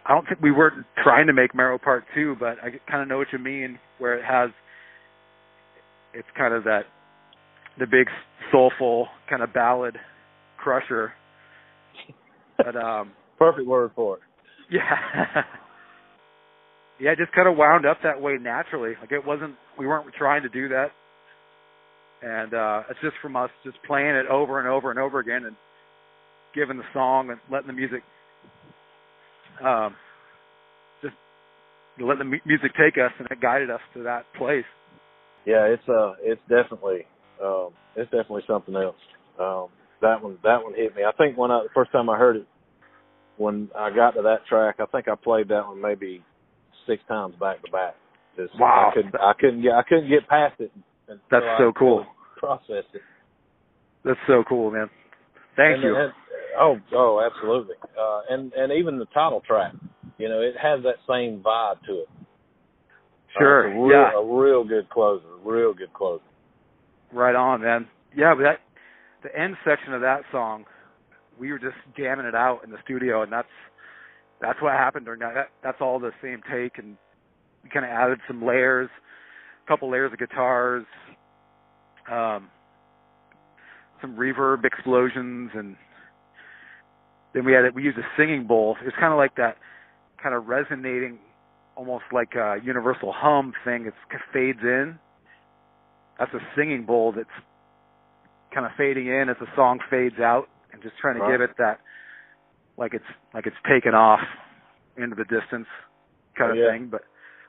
I 0.10 0.14
don't 0.14 0.28
think 0.28 0.42
we 0.42 0.52
were 0.52 0.86
trying 1.04 1.28
to 1.28 1.34
make 1.34 1.56
Marrow 1.56 1.80
Part 1.80 2.06
2 2.16 2.38
but 2.40 2.58
I 2.64 2.72
kind 2.92 3.04
of 3.04 3.08
know 3.10 3.20
what 3.20 3.28
you 3.34 3.40
mean 3.40 3.80
where 4.00 4.18
it 4.20 4.26
has 4.26 4.52
it's 6.14 6.28
kind 6.38 6.54
of 6.54 6.66
that 6.66 6.84
the 7.80 7.86
big 7.88 8.08
soulful 8.52 9.08
kind 9.30 9.44
of 9.44 9.54
ballad 9.54 9.98
crusher. 10.58 11.14
But 12.58 12.76
um 12.76 13.12
perfect 13.38 13.68
word 13.68 13.92
for 13.96 14.18
it. 14.18 14.24
Yeah. 14.72 15.44
Yeah, 17.00 17.12
it 17.12 17.18
just 17.18 17.32
kind 17.32 17.48
of 17.48 17.58
wound 17.58 17.86
up 17.86 17.98
that 18.04 18.22
way 18.22 18.38
naturally. 18.40 18.94
Like 19.00 19.12
it 19.12 19.26
wasn't, 19.26 19.56
we 19.78 19.88
weren't 19.88 20.06
trying 20.18 20.44
to 20.44 20.50
do 20.50 20.68
that, 20.70 20.88
and 22.22 22.54
uh 22.54 22.84
it's 22.90 23.00
just 23.02 23.16
from 23.22 23.36
us 23.36 23.50
just 23.64 23.78
playing 23.88 24.16
it 24.16 24.28
over 24.28 24.60
and 24.60 24.68
over 24.68 24.92
and 24.92 25.00
over 25.00 25.20
again, 25.20 25.46
and 25.46 25.56
giving 26.54 26.78
the 26.78 26.84
song 26.94 27.30
and 27.32 27.40
letting 27.52 27.68
the 27.68 27.74
music, 27.74 28.04
um, 29.66 29.96
just 31.02 31.16
letting 32.00 32.30
the 32.32 32.38
music 32.46 32.72
take 32.78 32.98
us, 32.98 33.12
and 33.20 33.28
it 33.32 33.42
guided 33.42 33.70
us 33.70 33.82
to 33.94 34.04
that 34.04 34.26
place. 34.38 34.66
yeah 35.46 35.66
it's 35.66 35.88
uh 35.90 36.14
it's 36.22 36.42
definitely 36.50 37.06
um 37.44 37.70
it's 37.96 38.10
definitely 38.12 38.44
something 38.48 38.76
else 38.76 38.96
um 39.40 39.68
that 40.02 40.22
one 40.22 40.38
that 40.44 40.62
one 40.64 40.74
hit 40.76 40.96
me 40.96 41.04
i 41.04 41.12
think 41.18 41.38
when 41.38 41.50
i 41.52 41.64
the 41.64 41.70
first 41.74 41.92
time 41.92 42.10
i 42.10 42.18
heard 42.18 42.36
it 42.36 42.48
when 43.38 43.70
i 43.78 43.90
got 43.90 44.12
to 44.12 44.22
that 44.22 44.46
track 44.48 44.76
i 44.80 44.86
think 44.88 45.08
i 45.08 45.16
played 45.16 45.48
that 45.48 45.66
one 45.66 45.82
maybe 45.82 46.22
six 46.86 47.02
times 47.08 47.34
back 47.40 47.64
to 47.64 47.72
back 47.72 47.96
Just- 48.36 48.54
Wow. 48.60 48.90
i 48.92 48.94
couldn't 48.94 49.16
i 49.16 49.34
couldn't 49.40 49.62
get 49.62 49.74
i 49.74 49.84
couldn't 49.88 50.10
get 50.10 50.28
past 50.28 50.60
it 50.60 50.72
That's 51.32 51.46
I 51.46 51.58
so 51.58 51.72
cool. 51.78 52.00
really 52.00 52.10
processed 52.38 52.94
it 52.94 53.02
That's 54.04 54.20
so 54.28 54.44
cool, 54.48 54.72
man. 54.72 54.90
Thank 55.56 55.76
And- 55.76 55.84
you. 55.84 55.96
and- 55.96 56.14
oh, 56.58 56.78
oh, 56.94 57.22
absolutely. 57.26 57.76
Uh, 58.00 58.22
and 58.30 58.54
and 58.54 58.72
even 58.72 58.98
the 58.98 59.06
title 59.06 59.42
track, 59.46 59.74
you 60.18 60.30
know, 60.30 60.42
it 60.42 60.56
has 60.62 60.82
that 60.84 60.96
same 61.08 61.42
vibe 61.44 61.82
to 61.88 62.02
it. 62.02 62.08
Uh, 63.36 63.40
Sure. 63.40 63.68
it's 63.68 63.76
a 63.76 63.80
real, 63.80 63.90
yeah. 63.92 64.20
a 64.20 64.26
real 64.26 64.64
good 64.64 64.90
closer. 64.90 65.26
Real 65.44 65.74
good 65.74 65.94
closer. 65.94 66.24
Right 67.14 67.36
on, 67.36 67.62
man. 67.62 67.88
Yeah, 68.16 68.34
but 68.36 68.44
that 68.44 68.60
the 69.24 69.40
end 69.40 69.56
section 69.66 69.94
of 69.94 70.02
that 70.02 70.22
song, 70.32 70.66
we 71.40 71.52
were 71.52 71.60
just 71.60 71.76
jamming 71.98 72.26
it 72.26 72.36
out 72.36 72.62
in 72.64 72.72
the 72.72 72.78
studio, 72.84 73.22
and 73.22 73.32
that's 73.32 73.48
that's 74.42 74.62
what 74.62 74.74
happened 74.74 75.06
during 75.06 75.20
that. 75.20 75.34
that 75.34 75.50
that's 75.64 75.78
all 75.82 76.00
the 76.00 76.12
same 76.22 76.42
take, 76.52 76.78
and 76.78 76.98
we 77.64 77.70
kind 77.70 77.86
of 77.86 77.92
added 77.92 78.20
some 78.28 78.46
layers, 78.46 78.90
a 79.64 79.68
couple 79.68 79.90
layers 79.92 80.12
of 80.12 80.20
guitars, 80.20 80.86
um, 82.12 82.50
some 84.02 84.16
reverb 84.16 84.64
explosions, 84.66 85.52
and 85.54 85.76
then 87.34 87.46
we 87.46 87.54
had 87.54 87.66
it. 87.66 87.74
We 87.76 87.84
used 87.84 87.98
a 87.98 88.08
singing 88.18 88.48
bowl. 88.48 88.76
It 88.82 88.86
was 88.86 88.94
kind 89.00 89.14
of 89.14 89.18
like 89.18 89.36
that, 89.36 89.58
kind 90.22 90.34
of 90.36 90.48
resonating, 90.48 91.20
almost 91.76 92.06
like 92.12 92.34
a 92.36 92.58
universal 92.64 93.14
hum 93.16 93.54
thing. 93.64 93.86
It 93.86 93.94
fades 94.34 94.60
in 94.64 95.00
that's 96.20 96.34
a 96.34 96.40
singing 96.56 96.86
bowl 96.86 97.14
that's 97.16 97.30
kind 98.54 98.66
of 98.66 98.74
fading 98.78 99.08
in 99.08 99.30
as 99.30 99.38
the 99.40 99.48
song 99.56 99.80
fades 99.90 100.20
out 100.20 100.48
and 100.74 100.84
just 100.84 100.98
trying 100.98 101.16
to 101.16 101.22
Right. 101.22 101.32
give 101.32 101.42
it 101.42 101.52
that 101.58 101.80
like 102.78 102.94
it's 102.94 103.06
like 103.34 103.48
it's 103.48 103.56
taken 103.68 103.94
off 103.94 104.20
into 104.98 105.16
the 105.16 105.24
distance 105.24 105.68
kind 106.38 106.52
Oh, 106.52 106.54
of 106.54 106.58
yeah. 106.58 106.72
thing 106.72 106.90
but 106.92 107.02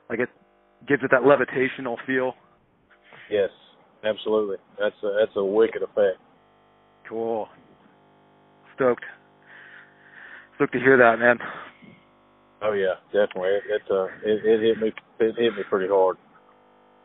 like 0.09 0.19
it 0.19 0.29
gives 0.87 1.03
it 1.03 1.11
that 1.11 1.21
levitational 1.21 1.97
feel 2.07 2.33
Yes, 3.29 3.49
absolutely. 4.03 4.57
That's 4.79 4.95
a 5.03 5.17
that's 5.19 5.35
a 5.35 5.43
wicked 5.43 5.81
effect. 5.83 6.17
cool 7.07 7.49
stoked 8.75 9.03
stoked 10.61 10.73
to 10.73 10.79
hear 10.79 10.97
that 10.97 11.19
man 11.19 11.39
Oh 12.63 12.73
yeah, 12.73 12.95
definitely. 13.11 13.49
It 13.49 13.63
it, 13.69 13.81
uh, 13.91 14.05
it 14.23 14.45
it 14.45 14.61
hit 14.61 14.77
me 14.79 14.93
it 15.19 15.35
hit 15.35 15.55
me 15.55 15.63
pretty 15.69 15.87
hard. 15.89 16.17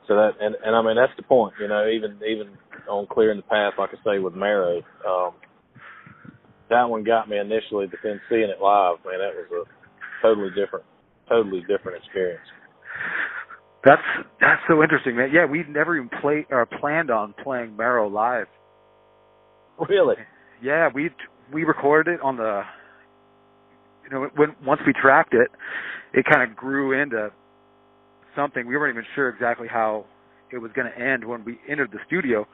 So 0.07 0.15
that 0.15 0.33
and 0.41 0.55
and 0.65 0.77
I 0.77 0.83
mean 0.83 0.97
that's 0.97 1.17
the 1.17 1.23
point, 1.23 1.55
you 1.61 1.69
know. 1.69 1.89
Even 1.89 2.21
even 2.29 2.59
on 2.91 3.07
clearing 3.11 3.39
the 3.39 3.43
path, 3.43 3.73
like 3.79 3.91
I 3.93 4.05
say 4.05 4.19
with 4.19 4.35
Marrow, 4.35 4.83
um, 5.09 5.33
that 6.69 6.85
one 6.85 7.05
got 7.05 7.29
me 7.29 7.39
initially, 7.39 7.87
but 7.87 8.01
then 8.05 8.21
seeing 8.29 8.51
it 8.51 8.61
live, 8.61 8.97
man, 9.07 9.19
that 9.19 9.33
was 9.35 9.49
a 9.67 10.23
totally 10.23 10.51
different, 10.51 10.85
totally 11.29 11.63
different 11.63 12.05
experience. 12.05 12.45
that's 13.85 14.03
that's 14.41 14.61
so 14.69 14.83
interesting 14.83 15.17
man 15.17 15.31
yeah 15.33 15.47
we 15.47 15.65
never 15.69 15.97
even 15.97 16.11
played 16.21 16.47
or 16.51 16.67
planned 16.67 17.11
on 17.11 17.35
playing 17.45 17.77
marrow 17.77 18.09
live 18.09 18.49
Really? 19.89 20.17
Yeah, 20.63 20.89
we 20.95 21.11
we 21.53 21.65
recorded 21.65 22.15
it 22.15 22.21
on 22.23 22.37
the 22.37 22.63
you 24.07 24.15
know 24.17 24.29
when 24.37 24.55
once 24.65 24.81
we 24.87 24.93
tracked 24.93 25.35
it, 25.35 25.51
it 26.15 26.25
kind 26.25 26.49
of 26.49 26.57
grew 26.57 27.01
into 27.01 27.31
something. 28.35 28.67
We 28.67 28.77
weren't 28.77 28.95
even 28.95 29.07
sure 29.15 29.29
exactly 29.29 29.69
how 29.69 30.07
it 30.53 30.59
was 30.59 30.71
going 30.75 30.91
to 30.91 30.99
end 30.99 31.25
when 31.25 31.45
we 31.45 31.59
entered 31.69 31.91
the 31.93 31.99
studio, 32.07 32.47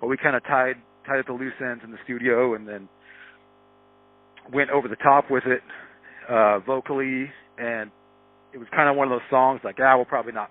but 0.00 0.08
we 0.08 0.16
kind 0.16 0.36
of 0.36 0.44
tied 0.44 0.74
tied 1.06 1.20
up 1.20 1.26
the 1.26 1.32
loose 1.32 1.54
ends 1.60 1.82
in 1.84 1.90
the 1.90 1.98
studio 2.04 2.54
and 2.54 2.68
then 2.68 2.88
went 4.52 4.70
over 4.70 4.88
the 4.88 4.96
top 4.96 5.30
with 5.30 5.44
it 5.46 5.62
uh 6.28 6.58
vocally. 6.60 7.30
And 7.58 7.90
it 8.52 8.58
was 8.58 8.68
kind 8.74 8.88
of 8.88 8.96
one 8.96 9.08
of 9.08 9.12
those 9.12 9.28
songs 9.30 9.60
like 9.64 9.76
ah 9.80 9.96
we'll 9.96 10.04
probably 10.04 10.32
not 10.32 10.50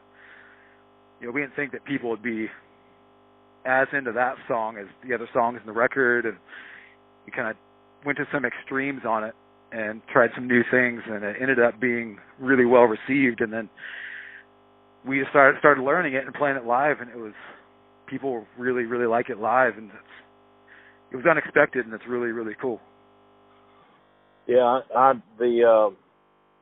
you 1.19 1.27
know 1.27 1.33
we 1.33 1.41
didn't 1.41 1.55
think 1.55 1.71
that 1.73 1.85
people 1.85 2.09
would 2.09 2.23
be 2.23 2.47
as 3.65 3.87
into 3.93 4.11
that 4.13 4.35
song 4.47 4.77
as 4.77 4.87
the 5.07 5.13
other 5.13 5.29
songs 5.33 5.59
in 5.61 5.67
the 5.67 5.77
record. 5.77 6.25
And 6.25 6.37
we 7.25 7.31
kind 7.31 7.47
of 7.47 7.55
went 8.05 8.17
to 8.17 8.25
some 8.33 8.43
extremes 8.45 9.01
on 9.07 9.23
it 9.23 9.35
and 9.71 10.01
tried 10.11 10.29
some 10.35 10.47
new 10.47 10.61
things 10.71 11.01
and 11.07 11.23
it 11.23 11.35
ended 11.41 11.59
up 11.59 11.79
being 11.79 12.17
really 12.39 12.65
well 12.65 12.83
received 12.83 13.41
and 13.41 13.51
then 13.53 13.69
we 15.07 15.19
just 15.19 15.29
started 15.31 15.57
started 15.59 15.81
learning 15.83 16.13
it 16.13 16.25
and 16.25 16.33
playing 16.35 16.57
it 16.57 16.65
live 16.65 16.97
and 16.99 17.09
it 17.09 17.17
was 17.17 17.33
people 18.07 18.45
really 18.57 18.83
really 18.83 19.07
like 19.07 19.29
it 19.29 19.39
live 19.39 19.77
and 19.77 19.89
it's 19.89 20.13
it 21.11 21.15
was 21.15 21.25
unexpected 21.29 21.85
and 21.85 21.93
it's 21.93 22.03
really 22.07 22.31
really 22.31 22.53
cool 22.61 22.79
Yeah, 24.47 24.59
I, 24.63 24.81
I 24.95 25.13
the 25.39 25.63
uh, 25.91 25.95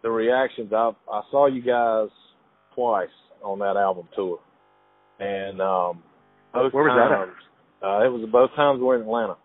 the 0.04 0.10
reactions. 0.12 0.72
I 0.74 0.92
I 1.12 1.22
saw 1.32 1.48
you 1.48 1.62
guys 1.62 2.10
twice 2.76 3.10
on 3.44 3.60
that 3.60 3.78
album 3.78 4.08
tour, 4.16 4.40
and 5.20 5.62
um, 5.62 6.04
both 6.54 6.74
Where 6.74 6.84
was 6.84 6.96
that 6.96 7.12
at? 7.12 7.26
times 7.26 7.38
uh, 7.82 8.06
it 8.06 8.10
was 8.12 8.28
both 8.32 8.52
times 8.56 8.80
we're 8.82 8.96
in 8.98 9.02
Atlanta. 9.04 9.38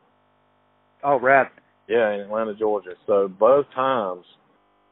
oh 1.04 1.18
rad 1.21 1.49
Yeah, 1.88 2.14
in 2.14 2.21
Atlanta, 2.21 2.55
Georgia. 2.55 2.95
So 3.07 3.29
both 3.29 3.67
times, 3.75 4.25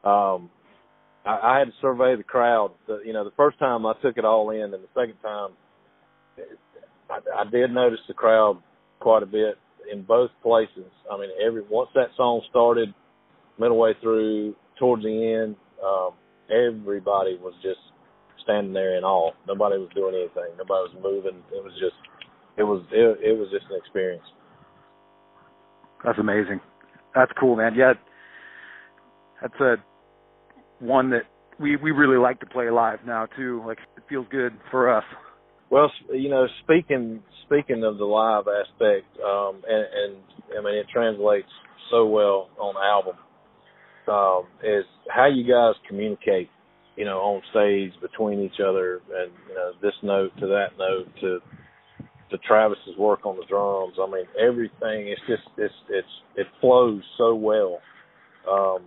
um, 0.03 0.49
I, 1.25 1.39
I 1.43 1.59
had 1.59 1.65
to 1.65 1.73
survey 1.81 2.15
the 2.15 2.23
crowd. 2.23 2.71
The, 2.87 3.01
you 3.05 3.13
know, 3.13 3.23
the 3.23 3.33
first 3.35 3.57
time 3.59 3.85
I 3.85 3.93
took 4.01 4.17
it 4.17 4.25
all 4.25 4.49
in, 4.51 4.61
and 4.61 4.73
the 4.73 4.87
second 4.93 5.15
time, 5.21 5.51
I, 7.09 7.19
I 7.41 7.49
did 7.49 7.71
notice 7.71 7.99
the 8.07 8.13
crowd 8.13 8.61
quite 8.99 9.23
a 9.23 9.25
bit 9.25 9.57
in 9.91 10.03
both 10.03 10.29
places. 10.41 10.91
I 11.11 11.17
mean, 11.17 11.29
every 11.45 11.63
once 11.69 11.89
that 11.95 12.09
song 12.15 12.41
started, 12.49 12.93
middle 13.59 13.77
way 13.77 13.93
through, 14.01 14.55
towards 14.77 15.03
the 15.03 15.41
end, 15.41 15.55
um, 15.83 16.11
everybody 16.49 17.37
was 17.41 17.53
just 17.63 17.79
standing 18.43 18.73
there 18.73 18.97
in 18.97 19.03
awe. 19.03 19.31
Nobody 19.47 19.77
was 19.77 19.89
doing 19.95 20.15
anything. 20.15 20.55
Nobody 20.57 20.93
was 20.93 20.95
moving. 21.01 21.41
It 21.51 21.63
was 21.63 21.73
just, 21.79 21.95
it 22.57 22.63
was, 22.63 22.83
it, 22.91 23.31
it 23.31 23.37
was 23.37 23.49
just 23.51 23.65
an 23.71 23.77
experience. 23.77 24.23
that's 26.03 26.19
amazing 26.19 26.59
that's 27.15 27.31
cool 27.39 27.55
man. 27.55 27.73
Yeah. 27.75 27.93
That's 29.41 29.59
a 29.59 29.75
one 30.79 31.09
that 31.11 31.23
we 31.59 31.75
we 31.75 31.91
really 31.91 32.17
like 32.17 32.39
to 32.39 32.45
play 32.45 32.69
live 32.69 32.99
now 33.05 33.27
too. 33.37 33.63
Like 33.65 33.77
it 33.97 34.03
feels 34.09 34.25
good 34.31 34.53
for 34.71 34.95
us. 34.95 35.03
Well, 35.69 35.91
you 36.11 36.29
know, 36.29 36.47
speaking 36.63 37.21
speaking 37.45 37.83
of 37.83 37.97
the 37.97 38.05
live 38.05 38.45
aspect, 38.47 39.05
um, 39.23 39.61
and, 39.67 39.85
and 39.93 40.23
I 40.57 40.63
mean 40.63 40.75
it 40.75 40.87
translates 40.91 41.47
so 41.91 42.05
well 42.05 42.49
on 42.59 42.75
album. 42.77 43.15
Um, 44.05 44.47
is 44.61 44.83
how 45.09 45.27
you 45.27 45.43
guys 45.43 45.75
communicate, 45.87 46.49
you 46.97 47.05
know, 47.05 47.19
on 47.19 47.41
stage 47.51 47.93
between 48.01 48.41
each 48.41 48.59
other, 48.59 49.01
and 49.15 49.31
you 49.47 49.55
know, 49.55 49.71
this 49.81 49.93
note 50.03 50.31
to 50.39 50.47
that 50.47 50.77
note 50.77 51.07
to 51.21 51.39
to 52.33 52.39
Travis's 52.39 52.97
work 52.97 53.25
on 53.25 53.37
the 53.37 53.45
drums. 53.45 53.95
I 54.01 54.09
mean, 54.09 54.25
everything. 54.39 55.07
It's 55.07 55.21
just 55.27 55.43
it's 55.57 55.73
it's 55.89 56.07
it 56.35 56.47
flows 56.59 57.01
so 57.17 57.35
well, 57.35 57.79
um, 58.51 58.83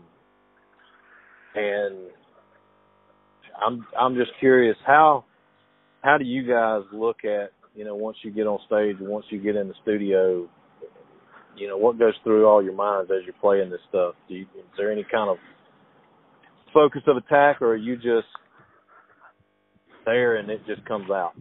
and 1.55 1.97
I'm 3.65 3.87
I'm 3.99 4.15
just 4.15 4.33
curious 4.39 4.77
how 4.87 5.25
how 6.03 6.19
do 6.19 6.25
you 6.25 6.47
guys 6.47 6.83
look 6.93 7.25
at 7.25 7.53
you 7.75 7.85
know 7.85 7.95
once 7.95 8.19
you 8.23 8.31
get 8.31 8.47
on 8.47 8.59
stage 8.67 8.97
once 9.01 9.27
you 9.31 9.41
get 9.41 9.57
in 9.57 9.69
the 9.69 9.75
studio 9.83 10.49
you 11.57 11.69
know, 11.69 11.77
what 11.77 11.99
goes 11.99 12.15
through 12.23 12.47
all 12.47 12.63
your 12.63 12.75
minds 12.75 13.11
as 13.11 13.25
you're 13.25 13.35
playing 13.41 13.71
this 13.71 13.81
stuff? 13.89 14.15
Do 14.29 14.35
you, 14.35 14.43
is 14.43 14.65
there 14.77 14.93
any 14.93 15.05
kind 15.11 15.31
of 15.31 15.37
focus 16.73 17.03
of 17.07 17.17
attack, 17.17 17.63
or 17.63 17.69
are 17.69 17.77
you 17.77 17.97
just 17.97 18.29
there 20.05 20.37
and 20.37 20.51
it 20.51 20.61
just 20.67 20.85
comes 20.87 21.11
out? 21.11 21.33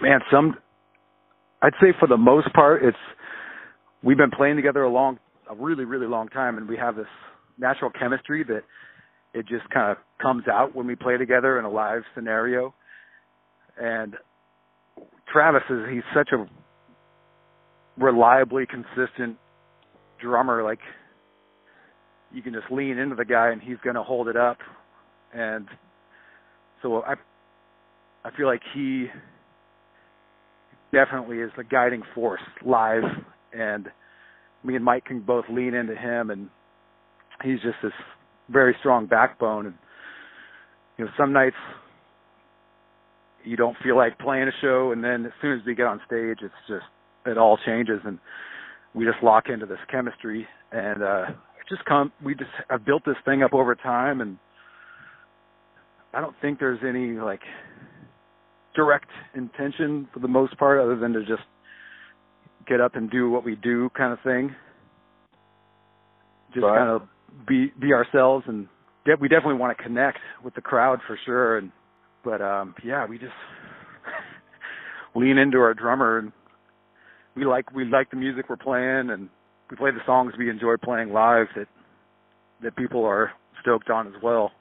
Man, 0.00 0.20
some 0.30 0.56
I'd 1.62 1.72
say 1.80 1.88
for 1.98 2.06
the 2.06 2.16
most 2.16 2.52
part, 2.54 2.84
it's 2.84 2.96
we've 4.02 4.16
been 4.16 4.30
playing 4.30 4.56
together 4.56 4.82
a 4.82 4.90
long, 4.90 5.18
a 5.50 5.54
really, 5.54 5.84
really 5.84 6.06
long 6.06 6.28
time, 6.28 6.56
and 6.56 6.68
we 6.68 6.76
have 6.76 6.96
this 6.96 7.06
natural 7.58 7.90
chemistry 7.90 8.44
that 8.44 8.62
it 9.34 9.46
just 9.46 9.68
kind 9.70 9.90
of 9.90 9.96
comes 10.22 10.44
out 10.48 10.74
when 10.74 10.86
we 10.86 10.94
play 10.94 11.16
together 11.16 11.58
in 11.58 11.64
a 11.64 11.70
live 11.70 12.02
scenario. 12.14 12.74
And 13.80 14.14
Travis 15.32 15.62
is 15.70 15.80
he's 15.90 16.02
such 16.14 16.30
a 16.32 16.46
reliably 18.02 18.64
consistent 18.66 19.36
drummer. 20.20 20.62
Like 20.62 20.80
you 22.32 22.42
can 22.42 22.52
just 22.52 22.70
lean 22.70 22.98
into 22.98 23.14
the 23.14 23.24
guy 23.24 23.50
and 23.50 23.60
he's 23.60 23.76
going 23.82 23.96
to 23.96 24.02
hold 24.02 24.28
it 24.28 24.36
up. 24.36 24.58
And 25.34 25.68
so 26.82 27.02
I, 27.02 27.14
I 28.24 28.30
feel 28.36 28.46
like 28.46 28.62
he 28.74 29.06
definitely 30.92 31.38
is 31.38 31.50
the 31.56 31.64
guiding 31.64 32.02
force 32.14 32.40
live. 32.64 33.02
And 33.52 33.88
me 34.64 34.76
and 34.76 34.84
Mike 34.84 35.04
can 35.06 35.20
both 35.20 35.44
lean 35.50 35.74
into 35.74 35.94
him, 35.94 36.30
and 36.30 36.48
he's 37.42 37.60
just 37.60 37.76
this 37.82 37.92
very 38.50 38.76
strong 38.80 39.06
backbone. 39.06 39.66
And 39.66 39.74
you 40.96 41.04
know, 41.04 41.10
some 41.16 41.32
nights 41.32 41.56
you 43.44 43.56
don't 43.56 43.76
feel 43.82 43.96
like 43.96 44.18
playing 44.18 44.48
a 44.48 44.52
show, 44.60 44.92
and 44.92 45.02
then 45.02 45.24
as 45.26 45.32
soon 45.40 45.58
as 45.58 45.64
we 45.64 45.74
get 45.74 45.86
on 45.86 46.00
stage, 46.06 46.38
it's 46.42 46.54
just 46.68 46.84
it 47.26 47.38
all 47.38 47.58
changes, 47.64 48.00
and 48.04 48.18
we 48.94 49.04
just 49.04 49.22
lock 49.22 49.44
into 49.48 49.66
this 49.66 49.78
chemistry, 49.90 50.46
and 50.72 51.02
uh, 51.02 51.26
just 51.68 51.84
come. 51.84 52.12
We 52.24 52.34
just 52.34 52.50
have 52.68 52.84
built 52.84 53.02
this 53.06 53.16
thing 53.24 53.42
up 53.42 53.54
over 53.54 53.74
time, 53.74 54.20
and 54.20 54.38
I 56.12 56.20
don't 56.20 56.34
think 56.40 56.58
there's 56.58 56.80
any 56.86 57.12
like 57.12 57.40
direct 58.78 59.10
intention 59.34 60.08
for 60.14 60.20
the 60.20 60.28
most 60.28 60.56
part, 60.56 60.80
other 60.80 60.96
than 60.96 61.12
to 61.12 61.20
just 61.24 61.42
get 62.68 62.80
up 62.80 62.94
and 62.94 63.10
do 63.10 63.28
what 63.28 63.44
we 63.44 63.56
do, 63.56 63.90
kind 63.96 64.12
of 64.12 64.20
thing. 64.22 64.54
Just 66.54 66.62
right. 66.62 66.78
kind 66.78 66.88
of 66.88 67.02
be 67.46 67.72
be 67.80 67.92
ourselves, 67.92 68.44
and 68.46 68.68
de- 69.04 69.16
we 69.20 69.26
definitely 69.26 69.56
want 69.58 69.76
to 69.76 69.82
connect 69.82 70.18
with 70.44 70.54
the 70.54 70.60
crowd 70.60 71.00
for 71.08 71.18
sure. 71.26 71.58
And 71.58 71.72
but 72.22 72.40
um 72.40 72.76
yeah, 72.84 73.04
we 73.04 73.18
just 73.18 73.32
lean 75.16 75.38
into 75.38 75.58
our 75.58 75.74
drummer, 75.74 76.18
and 76.18 76.32
we 77.34 77.44
like 77.44 77.72
we 77.72 77.84
like 77.84 78.10
the 78.10 78.16
music 78.16 78.48
we're 78.48 78.56
playing, 78.56 79.10
and 79.10 79.28
we 79.70 79.76
play 79.76 79.90
the 79.90 80.06
songs 80.06 80.34
we 80.38 80.48
enjoy 80.48 80.76
playing 80.82 81.12
live 81.12 81.48
that 81.56 81.66
that 82.62 82.76
people 82.76 83.04
are 83.04 83.32
stoked 83.60 83.90
on 83.90 84.06
as 84.06 84.14
well. 84.22 84.52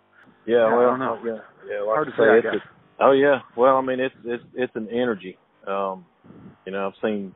Yeah, 0.47 0.55
Yeah, 0.69 0.75
I 0.75 0.81
don't 0.81 0.99
know. 0.99 1.19
yeah, 1.23 1.37
yeah. 1.69 1.81
Like 1.81 1.95
Hard 1.95 2.07
to 2.07 2.13
say, 2.13 2.49
say, 2.49 2.57
I 2.99 3.03
it's 3.05 3.05
guess. 3.05 3.05
a- 3.05 3.05
oh 3.05 3.11
yeah. 3.13 3.39
Well, 3.57 3.77
I 3.77 3.81
mean, 3.81 3.99
it's 3.99 4.15
it's 4.25 4.43
it's 4.55 4.75
an 4.75 4.89
energy. 4.91 5.37
Um, 5.67 6.05
you 6.65 6.71
know, 6.73 6.87
I've 6.87 6.93
seen 7.07 7.33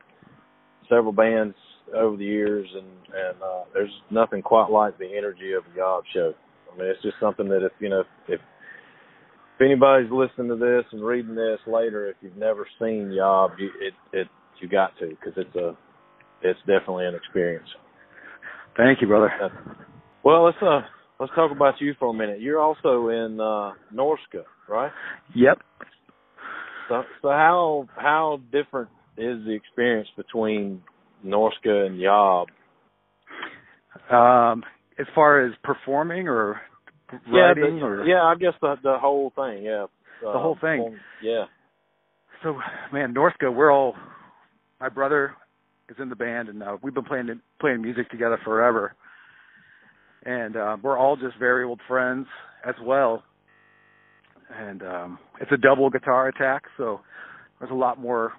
several 0.89 1.13
bands 1.13 1.55
over 1.95 2.17
the 2.17 2.25
years, 2.25 2.67
and 2.73 2.87
and 3.13 3.41
uh, 3.43 3.63
there's 3.73 3.91
nothing 4.11 4.41
quite 4.41 4.69
like 4.71 4.97
the 4.97 5.17
energy 5.17 5.53
of 5.53 5.63
a 5.73 5.77
Yob 5.77 6.03
show. 6.13 6.33
I 6.73 6.77
mean, 6.77 6.87
it's 6.87 7.01
just 7.03 7.17
something 7.21 7.49
that 7.49 7.65
if 7.65 7.73
you 7.79 7.89
know 7.89 8.01
if 8.01 8.07
if 8.29 8.41
anybody's 9.61 10.11
listening 10.11 10.49
to 10.49 10.55
this 10.55 10.85
and 10.91 11.03
reading 11.03 11.35
this 11.35 11.59
later, 11.67 12.09
if 12.09 12.17
you've 12.21 12.37
never 12.37 12.67
seen 12.79 13.11
Yob, 13.11 13.51
you, 13.59 13.69
it 13.81 13.93
it 14.13 14.27
you 14.61 14.69
got 14.69 14.97
to 14.99 15.07
because 15.09 15.33
it's 15.37 15.55
a 15.55 15.75
it's 16.43 16.59
definitely 16.61 17.05
an 17.07 17.15
experience. 17.15 17.67
Thank 18.77 19.01
you, 19.01 19.07
brother. 19.07 19.31
Well, 20.23 20.45
let's 20.45 20.57
uh 20.61 20.81
let's 21.21 21.31
talk 21.35 21.51
about 21.51 21.75
you 21.79 21.93
for 21.99 22.09
a 22.09 22.13
minute. 22.13 22.41
You're 22.41 22.59
also 22.59 23.09
in 23.09 23.39
uh 23.39 23.73
Norska, 23.93 24.43
right? 24.67 24.91
Yep. 25.35 25.59
So 26.89 27.03
so 27.21 27.29
how 27.29 27.87
how 27.95 28.41
different 28.51 28.89
is 29.17 29.37
the 29.45 29.53
experience 29.53 30.09
between 30.17 30.81
Norska 31.25 31.85
and 31.85 31.99
Yob? 31.99 32.47
Um, 34.09 34.63
as 34.99 35.05
far 35.13 35.45
as 35.45 35.53
performing 35.63 36.27
or 36.27 36.59
Yeah, 37.31 37.41
writing 37.41 37.79
the, 37.79 37.85
or 37.85 38.05
yeah, 38.05 38.23
I 38.23 38.35
guess 38.35 38.53
the 38.61 38.75
the 38.81 38.97
whole 38.99 39.31
thing, 39.35 39.63
yeah. 39.63 39.85
The 40.21 40.31
whole 40.31 40.57
thing. 40.59 40.81
um, 40.81 40.99
Yeah. 41.21 41.45
So, 42.43 42.57
man, 42.91 43.13
Norska, 43.13 43.53
we're 43.53 43.71
all. 43.71 43.95
My 44.79 44.89
brother 44.89 45.33
is 45.89 45.97
in 45.99 46.09
the 46.09 46.15
band, 46.15 46.49
and 46.49 46.63
uh, 46.63 46.77
we've 46.81 46.93
been 46.93 47.03
playing 47.03 47.41
playing 47.59 47.81
music 47.81 48.09
together 48.09 48.39
forever. 48.43 48.95
And 50.23 50.55
uh, 50.55 50.77
we're 50.81 50.97
all 50.97 51.15
just 51.15 51.37
very 51.39 51.63
old 51.63 51.79
friends 51.87 52.27
as 52.67 52.75
well. 52.83 53.23
And 54.53 54.83
um, 54.83 55.19
it's 55.39 55.51
a 55.51 55.57
double 55.57 55.89
guitar 55.89 56.27
attack, 56.27 56.63
so 56.77 56.99
there's 57.59 57.71
a 57.71 57.75
lot 57.75 57.99
more 57.99 58.33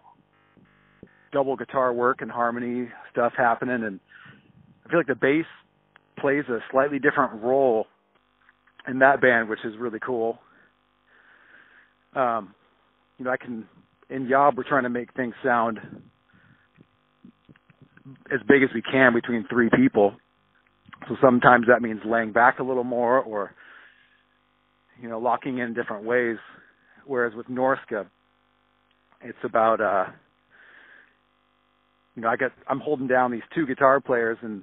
double 1.33 1.57
guitar 1.57 1.93
work 1.93 2.21
and 2.21 2.31
harmony 2.31 2.89
stuff 3.11 3.33
happening. 3.37 3.83
And 3.83 3.99
I 4.85 4.91
feel 4.91 4.99
like 4.99 5.07
the 5.07 5.15
bass 5.15 5.47
plays 6.19 6.45
a 6.49 6.59
slightly 6.71 6.99
different 6.99 7.43
role 7.43 7.87
in 8.87 8.99
that 8.99 9.21
band, 9.21 9.49
which 9.49 9.65
is 9.65 9.75
really 9.79 9.99
cool. 9.99 10.39
Um, 12.15 12.55
you 13.19 13.25
know, 13.25 13.31
I 13.31 13.37
can 13.37 13.67
in 14.11 14.27
Yob 14.27 14.57
we're 14.57 14.69
trying 14.69 14.83
to 14.83 14.91
make 14.91 15.15
things 15.15 15.35
sound 15.43 15.79
as 18.33 18.41
big 18.47 18.63
as 18.63 18.69
we 18.75 18.83
can 18.83 19.15
between 19.15 19.47
three 19.49 19.71
people. 19.75 20.15
So 21.09 21.17
sometimes 21.23 21.67
that 21.69 21.83
means 21.83 22.01
laying 22.05 22.33
back 22.33 22.59
a 22.59 22.63
little 22.63 22.85
more 22.85 23.21
or 23.21 23.53
you 25.01 25.09
know, 25.09 25.19
locking 25.19 25.59
in 25.59 25.75
different 25.75 26.05
ways. 26.05 26.37
Whereas 27.07 27.35
with 27.35 27.47
Norska, 27.49 28.07
it's 29.23 29.39
about 29.45 29.81
uh 29.81 30.07
you 32.15 32.23
know, 32.23 32.29
I 32.29 32.37
get 32.37 32.53
I'm 32.69 32.81
holding 32.81 33.07
down 33.09 33.33
these 33.33 33.43
two 33.55 33.67
guitar 33.67 34.01
players 34.01 34.39
and 34.43 34.63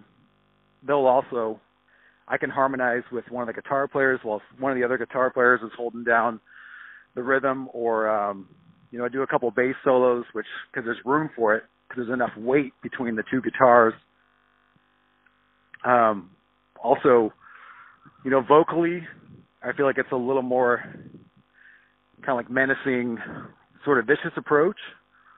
they'll 0.86 1.08
also 1.08 1.60
I 2.28 2.38
can 2.38 2.50
harmonize 2.50 3.04
with 3.12 3.26
one 3.30 3.48
of 3.48 3.54
the 3.54 3.60
guitar 3.62 3.88
players 3.88 4.20
while 4.24 4.42
one 4.60 4.72
of 4.72 4.78
the 4.78 4.84
other 4.86 4.98
guitar 4.98 5.32
players 5.32 5.62
is 5.64 5.72
holding 5.76 6.04
down 6.04 6.40
the 7.16 7.24
rhythm 7.24 7.70
or 7.74 8.10
um 8.10 8.48
you 8.92 8.98
know, 8.98 9.06
I 9.06 9.10
do 9.10 9.22
a 9.24 9.28
couple 9.28 9.52
bass 9.52 9.76
solos 9.84 10.26
which 10.34 10.48
cuz 10.74 10.84
there's 10.86 10.98
room 11.06 11.30
for 11.36 11.56
it 11.56 11.64
because 11.88 12.06
there's 12.08 12.14
enough 12.16 12.36
weight 12.38 12.74
between 12.84 13.16
the 13.16 13.24
two 13.32 13.42
guitars. 13.42 13.94
Um 15.84 16.32
also, 16.84 17.34
you 18.24 18.32
know, 18.32 18.42
vocally 18.42 19.08
I 19.64 19.74
feel 19.74 19.86
like 19.86 19.98
it's 19.98 20.12
a 20.12 20.16
little 20.16 20.42
more 20.42 20.82
kind 22.26 22.30
of 22.30 22.36
like 22.38 22.50
menacing 22.50 23.18
sort 23.86 24.00
of 24.00 24.06
vicious 24.06 24.34
approach 24.38 24.78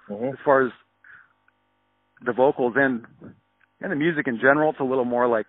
hmm 0.07 0.25
as 0.29 0.35
far 0.43 0.65
as 0.65 0.71
the 2.25 2.33
vocals 2.33 2.73
and 2.75 3.05
and 3.81 3.91
the 3.91 3.95
music 3.95 4.27
in 4.27 4.37
general. 4.37 4.71
It's 4.71 4.79
a 4.79 4.83
little 4.83 5.05
more 5.05 5.27
like 5.27 5.47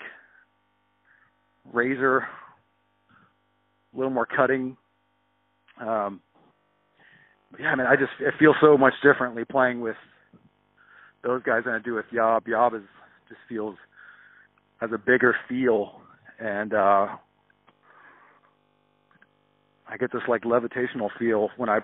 razor, 1.72 2.18
a 2.18 3.96
little 3.96 4.10
more 4.12 4.26
cutting. 4.26 4.76
Um, 5.80 6.20
yeah, 7.58 7.68
I 7.68 7.76
mean, 7.76 7.86
I 7.86 7.96
just 7.96 8.12
I 8.20 8.36
feel 8.38 8.54
so 8.60 8.78
much 8.78 8.94
differently 9.02 9.44
playing 9.44 9.80
with 9.80 9.96
those 11.22 11.42
guys 11.42 11.62
than 11.64 11.74
I 11.74 11.78
do 11.78 11.94
with 11.94 12.06
Yob. 12.10 12.46
Yob 12.48 12.74
is 12.74 12.82
just 13.28 13.40
feels 13.48 13.76
has 14.82 14.90
a 14.92 14.98
bigger 14.98 15.36
feel, 15.48 16.00
and 16.40 16.74
uh, 16.74 17.06
I 19.88 19.96
get 19.96 20.10
this 20.12 20.22
like 20.26 20.42
levitational 20.42 21.08
feel 21.20 21.50
when 21.56 21.68
I 21.68 21.78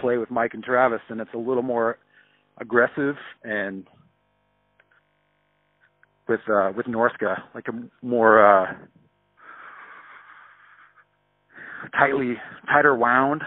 play 0.00 0.18
with 0.18 0.32
Mike 0.32 0.50
and 0.54 0.64
Travis, 0.64 1.00
and 1.08 1.20
it's 1.20 1.30
a 1.32 1.38
little 1.38 1.62
more 1.62 1.96
aggressive 2.58 3.14
and 3.44 3.86
with 6.26 6.40
uh 6.52 6.72
with 6.76 6.86
Norska, 6.86 7.40
like 7.54 7.66
a 7.68 8.04
more 8.04 8.44
uh 8.44 8.72
tightly 11.96 12.34
tighter 12.66 12.96
wound 12.96 13.42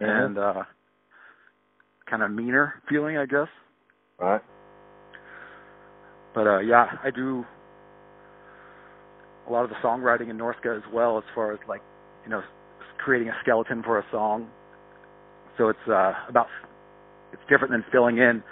Mhm. 0.00 0.24
and 0.26 0.38
uh 0.38 0.62
kind 2.10 2.22
of 2.24 2.32
meaner 2.32 2.74
feeling, 2.88 3.16
I 3.16 3.26
guess. 3.26 3.48
Right. 4.18 4.40
But 6.34 6.46
uh 6.48 6.58
yeah, 6.58 6.86
I 7.04 7.10
do 7.10 7.44
a 9.48 9.52
lot 9.52 9.64
of 9.64 9.70
the 9.70 9.76
songwriting 9.76 10.30
in 10.30 10.38
Norska 10.38 10.76
as 10.76 10.82
well 10.92 11.18
as 11.18 11.24
far 11.34 11.52
as 11.52 11.58
like, 11.68 11.82
you 12.24 12.30
know, 12.30 12.42
creating 12.98 13.28
a 13.28 13.34
skeleton 13.42 13.82
for 13.82 13.98
a 13.98 14.04
song. 14.10 14.48
So 15.58 15.68
it's 15.68 15.78
uh 15.88 16.12
about 16.28 16.46
it's 17.32 17.42
different 17.48 17.72
than 17.72 17.84
filling 17.92 18.18
in, 18.18 18.42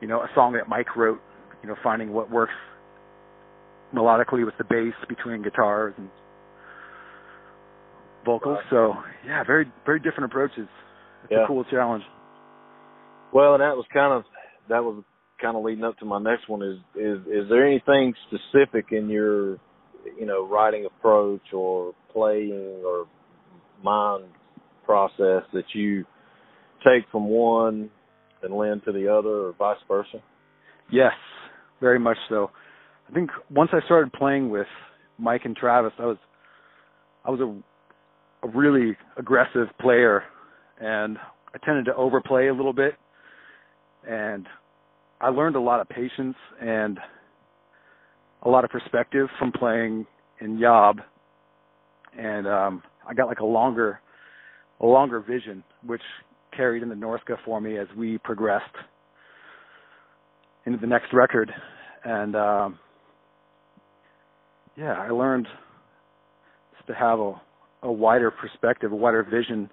you 0.00 0.08
know, 0.08 0.20
a 0.20 0.28
song 0.34 0.54
that 0.54 0.68
Mike 0.68 0.96
wrote, 0.96 1.20
you 1.62 1.68
know, 1.68 1.76
finding 1.82 2.12
what 2.12 2.30
works 2.30 2.52
melodically 3.94 4.44
with 4.44 4.54
the 4.58 4.64
bass 4.64 4.94
between 5.08 5.42
guitars 5.42 5.94
and 5.98 6.08
vocals. 8.24 8.58
So 8.70 8.94
yeah, 9.26 9.44
very 9.44 9.70
very 9.84 10.00
different 10.00 10.24
approaches. 10.24 10.68
It's 11.24 11.32
Yeah. 11.32 11.44
a 11.44 11.46
cool 11.46 11.64
challenge. 11.64 12.04
Well, 13.32 13.54
and 13.54 13.62
that 13.62 13.76
was 13.76 13.86
kind 13.92 14.12
of 14.12 14.24
that 14.68 14.82
was 14.82 15.04
kind 15.40 15.56
of 15.56 15.64
leading 15.64 15.84
up 15.84 15.98
to 15.98 16.04
my 16.04 16.18
next 16.18 16.48
one 16.48 16.62
is 16.62 16.78
is 16.94 17.18
is 17.26 17.48
there 17.48 17.66
anything 17.66 18.14
specific 18.28 18.92
in 18.92 19.08
your 19.08 19.58
you 20.18 20.26
know 20.26 20.46
writing 20.46 20.86
approach 20.86 21.52
or 21.52 21.94
playing 22.12 22.82
or 22.84 23.06
mind 23.82 24.24
process 24.84 25.42
that 25.52 25.64
you 25.74 26.04
take 26.84 27.04
from 27.10 27.28
one 27.28 27.90
and 28.42 28.54
lend 28.54 28.82
to 28.84 28.92
the 28.92 29.08
other 29.08 29.48
or 29.48 29.54
vice 29.58 29.78
versa? 29.88 30.22
Yes, 30.90 31.12
very 31.80 31.98
much 31.98 32.18
so. 32.28 32.50
I 33.08 33.12
think 33.14 33.30
once 33.50 33.70
I 33.72 33.84
started 33.84 34.12
playing 34.12 34.50
with 34.50 34.66
Mike 35.18 35.42
and 35.44 35.56
Travis, 35.56 35.92
I 35.98 36.06
was 36.06 36.16
I 37.24 37.30
was 37.30 37.40
a, 37.40 38.46
a 38.46 38.50
really 38.50 38.96
aggressive 39.16 39.68
player, 39.80 40.24
and 40.80 41.18
I 41.54 41.64
tended 41.64 41.84
to 41.86 41.94
overplay 41.94 42.48
a 42.48 42.54
little 42.54 42.72
bit, 42.72 42.94
and 44.08 44.46
I 45.20 45.28
learned 45.28 45.56
a 45.56 45.60
lot 45.60 45.80
of 45.80 45.88
patience 45.88 46.36
and 46.60 46.98
a 48.44 48.48
lot 48.48 48.64
of 48.64 48.70
perspective 48.70 49.28
from 49.38 49.52
playing 49.52 50.06
in 50.40 50.58
Yob, 50.58 50.98
and 52.18 52.46
um, 52.46 52.82
I 53.08 53.14
got 53.14 53.28
like 53.28 53.40
a 53.40 53.46
longer 53.46 54.00
a 54.80 54.86
longer 54.86 55.20
vision, 55.20 55.62
which 55.86 56.02
carried 56.56 56.82
into 56.82 56.96
Norska 56.96 57.36
for 57.44 57.60
me 57.60 57.78
as 57.78 57.86
we 57.96 58.18
progressed 58.18 58.64
into 60.66 60.78
the 60.78 60.86
next 60.86 61.12
record, 61.12 61.52
and 62.04 62.34
um, 62.34 62.78
yeah, 64.76 64.94
I 64.94 65.10
learned 65.10 65.46
to 66.88 66.94
have 66.94 67.20
a, 67.20 67.40
a 67.84 67.92
wider 67.92 68.30
perspective, 68.30 68.90
a 68.90 68.96
wider 68.96 69.22
vision 69.22 69.70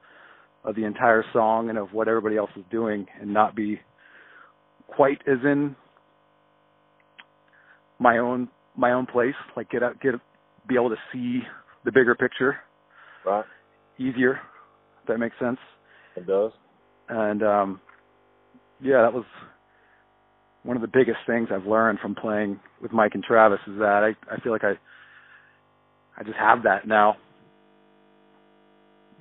of 0.63 0.75
the 0.75 0.83
entire 0.83 1.23
song 1.33 1.69
and 1.69 1.77
of 1.77 1.91
what 1.91 2.07
everybody 2.07 2.37
else 2.37 2.51
is 2.55 2.63
doing, 2.69 3.07
and 3.19 3.33
not 3.33 3.55
be 3.55 3.79
quite 4.87 5.19
as 5.27 5.39
in 5.43 5.75
my 7.97 8.19
own 8.19 8.47
my 8.79 8.93
own 8.93 9.05
place. 9.05 9.35
Like 9.55 9.69
get 9.69 9.83
out, 9.83 9.99
get 10.01 10.15
be 10.67 10.75
able 10.75 10.89
to 10.89 10.95
see 11.13 11.41
the 11.85 11.91
bigger 11.91 12.15
picture. 12.15 12.57
Right. 13.25 13.45
Easier. 13.97 14.39
If 15.01 15.07
that 15.07 15.17
makes 15.17 15.35
sense. 15.39 15.57
It 16.15 16.25
does. 16.25 16.51
And 17.09 17.43
um 17.43 17.81
yeah, 18.81 19.01
that 19.01 19.13
was 19.13 19.25
one 20.63 20.77
of 20.77 20.81
the 20.81 20.87
biggest 20.87 21.19
things 21.27 21.49
I've 21.51 21.65
learned 21.65 21.99
from 21.99 22.15
playing 22.15 22.59
with 22.81 22.91
Mike 22.93 23.11
and 23.13 23.23
Travis 23.23 23.59
is 23.67 23.77
that 23.79 24.03
I 24.03 24.33
I 24.33 24.39
feel 24.39 24.51
like 24.51 24.63
I 24.63 24.73
I 26.17 26.23
just 26.23 26.37
have 26.37 26.63
that 26.63 26.87
now. 26.87 27.17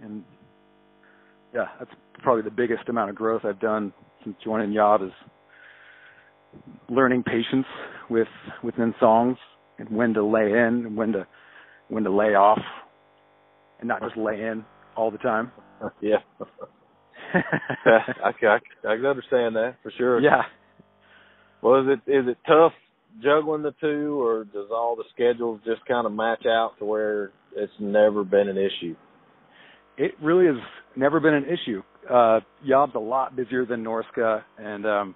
And 0.02 0.22
yeah, 1.52 1.66
that's 1.78 1.90
probably 2.22 2.42
the 2.42 2.50
biggest 2.50 2.88
amount 2.88 3.10
of 3.10 3.16
growth 3.16 3.42
I've 3.44 3.60
done 3.60 3.92
since 4.22 4.36
joining 4.44 4.72
Yob 4.72 5.02
is 5.02 5.10
learning 6.88 7.22
patience 7.24 7.66
with 8.10 8.28
within 8.62 8.94
songs 9.00 9.36
and 9.78 9.88
when 9.90 10.14
to 10.14 10.24
lay 10.24 10.50
in 10.50 10.84
and 10.86 10.96
when 10.96 11.12
to 11.12 11.26
when 11.88 12.04
to 12.04 12.10
lay 12.10 12.34
off 12.34 12.60
and 13.80 13.88
not 13.88 14.02
just 14.02 14.16
lay 14.16 14.40
in 14.42 14.64
all 14.96 15.10
the 15.10 15.18
time. 15.18 15.52
Yeah. 16.00 16.16
I, 17.34 18.30
I, 18.42 18.56
I 18.88 18.96
can 18.96 19.06
understand 19.06 19.54
that 19.54 19.76
for 19.82 19.92
sure. 19.96 20.20
Yeah. 20.20 20.42
Well, 21.62 21.82
is 21.82 21.86
it 21.88 22.10
is 22.10 22.26
it 22.26 22.38
tough 22.46 22.72
juggling 23.22 23.62
the 23.62 23.74
two, 23.80 24.20
or 24.20 24.44
does 24.44 24.68
all 24.72 24.96
the 24.96 25.04
schedules 25.14 25.60
just 25.64 25.84
kind 25.86 26.06
of 26.06 26.12
match 26.12 26.46
out 26.46 26.72
to 26.78 26.84
where 26.84 27.30
it's 27.54 27.72
never 27.78 28.24
been 28.24 28.48
an 28.48 28.56
issue? 28.56 28.96
It 29.96 30.12
really 30.22 30.46
has 30.46 30.56
never 30.96 31.20
been 31.20 31.34
an 31.34 31.44
issue. 31.44 31.82
Uh 32.10 32.40
Yob's 32.64 32.94
a 32.94 33.00
lot 33.00 33.36
busier 33.36 33.66
than 33.66 33.84
Norska, 33.84 34.42
and 34.58 34.86
um 34.86 35.14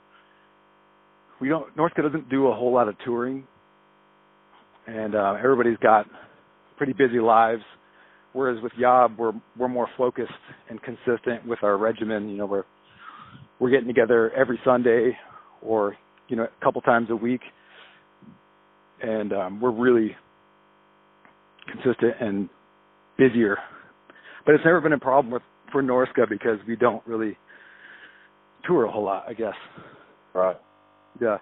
we 1.42 1.48
don't 1.48 1.76
Norska 1.76 2.02
doesn't 2.02 2.30
do 2.30 2.46
a 2.46 2.54
whole 2.54 2.72
lot 2.72 2.86
of 2.86 2.94
touring, 3.04 3.44
and 4.86 5.16
uh 5.16 5.34
everybody's 5.42 5.76
got 5.78 6.06
pretty 6.76 6.92
busy 6.92 7.18
lives. 7.18 7.62
Whereas 8.32 8.62
with 8.62 8.72
Yob, 8.78 9.18
we're 9.18 9.32
we're 9.58 9.68
more 9.68 9.88
focused 9.98 10.30
and 10.70 10.80
consistent 10.82 11.44
with 11.44 11.58
our 11.64 11.76
regimen. 11.76 12.28
You 12.28 12.36
know, 12.36 12.46
we're 12.46 12.62
we're 13.58 13.70
getting 13.70 13.88
together 13.88 14.30
every 14.34 14.58
Sunday, 14.64 15.18
or 15.60 15.96
you 16.28 16.36
know, 16.36 16.44
a 16.44 16.64
couple 16.64 16.80
times 16.80 17.08
a 17.10 17.16
week, 17.16 17.40
and 19.02 19.32
um, 19.32 19.60
we're 19.60 19.72
really 19.72 20.16
consistent 21.72 22.14
and 22.20 22.48
busier. 23.18 23.58
But 24.46 24.54
it's 24.54 24.64
never 24.64 24.80
been 24.80 24.92
a 24.92 24.98
problem 24.98 25.32
with 25.32 25.42
for 25.72 25.82
Norska 25.82 26.28
because 26.28 26.58
we 26.68 26.76
don't 26.76 27.04
really 27.04 27.36
tour 28.64 28.84
a 28.84 28.92
whole 28.92 29.04
lot, 29.04 29.24
I 29.28 29.32
guess. 29.32 29.54
Right. 30.34 30.56
Yeah. 31.20 31.38